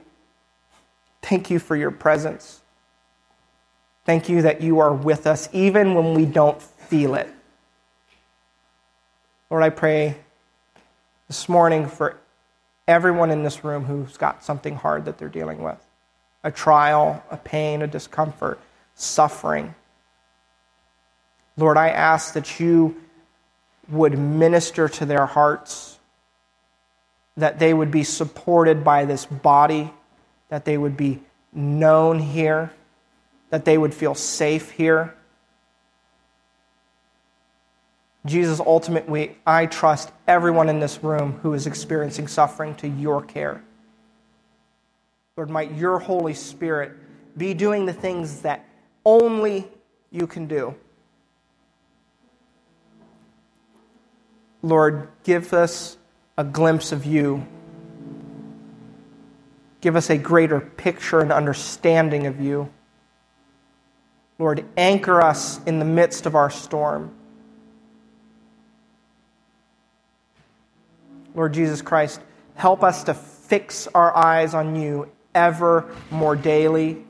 [1.22, 2.62] Thank you for your presence.
[4.06, 7.30] Thank you that you are with us even when we don't feel it.
[9.50, 10.18] Lord, I pray
[11.30, 12.18] this morning for
[12.88, 15.78] everyone in this room who's got something hard that they're dealing with.
[16.44, 18.60] a trial, a pain, a discomfort,
[18.96, 19.76] suffering.
[21.58, 22.96] Lord, I ask that you
[23.90, 26.00] would minister to their hearts,
[27.36, 29.94] that they would be supported by this body,
[30.50, 31.20] that they would be
[31.52, 32.72] known here,
[33.50, 35.16] that they would feel safe here.
[38.30, 43.64] Jesus, ultimately, I trust everyone in this room who is experiencing suffering to your care.
[45.36, 46.92] Lord, might your Holy Spirit
[47.38, 48.66] be doing the things that
[49.06, 49.68] only
[50.12, 50.76] you can do.
[54.62, 55.98] Lord, give us
[56.38, 57.48] a glimpse of you.
[59.82, 62.70] Give us a greater picture and understanding of you.
[64.38, 67.16] Lord, anchor us in the midst of our storm.
[71.36, 72.22] Lord Jesus Christ,
[72.56, 77.04] help us to fix our eyes on you ever more daily.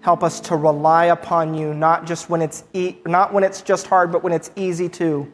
[0.00, 3.86] Help us to rely upon you, not just when it's e- not when it's just
[3.86, 5.32] hard, but when it's easy too.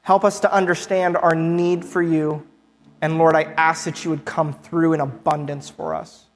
[0.00, 2.46] Help us to understand our need for you.
[3.02, 6.26] And Lord, I ask that you would come through in abundance for us.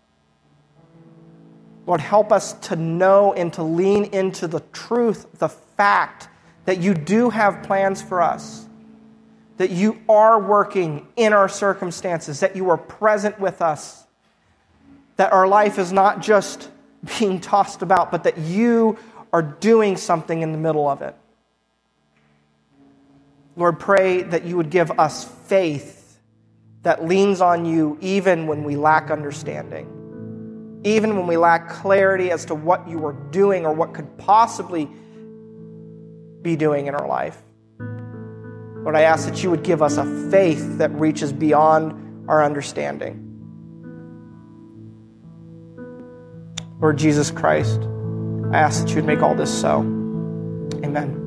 [1.86, 6.28] Lord, help us to know and to lean into the truth, the fact
[6.66, 8.68] that you do have plans for us,
[9.60, 14.06] that you are working in our circumstances, that you are present with us,
[15.16, 16.70] that our life is not just
[17.18, 18.96] being tossed about, but that you
[19.34, 21.14] are doing something in the middle of it.
[23.54, 26.18] Lord, pray that you would give us faith
[26.80, 32.46] that leans on you even when we lack understanding, even when we lack clarity as
[32.46, 34.88] to what you are doing or what could possibly
[36.40, 37.36] be doing in our life.
[38.82, 43.26] Lord, I ask that you would give us a faith that reaches beyond our understanding.
[46.80, 47.80] Lord Jesus Christ,
[48.52, 49.80] I ask that you would make all this so.
[50.82, 51.20] Amen.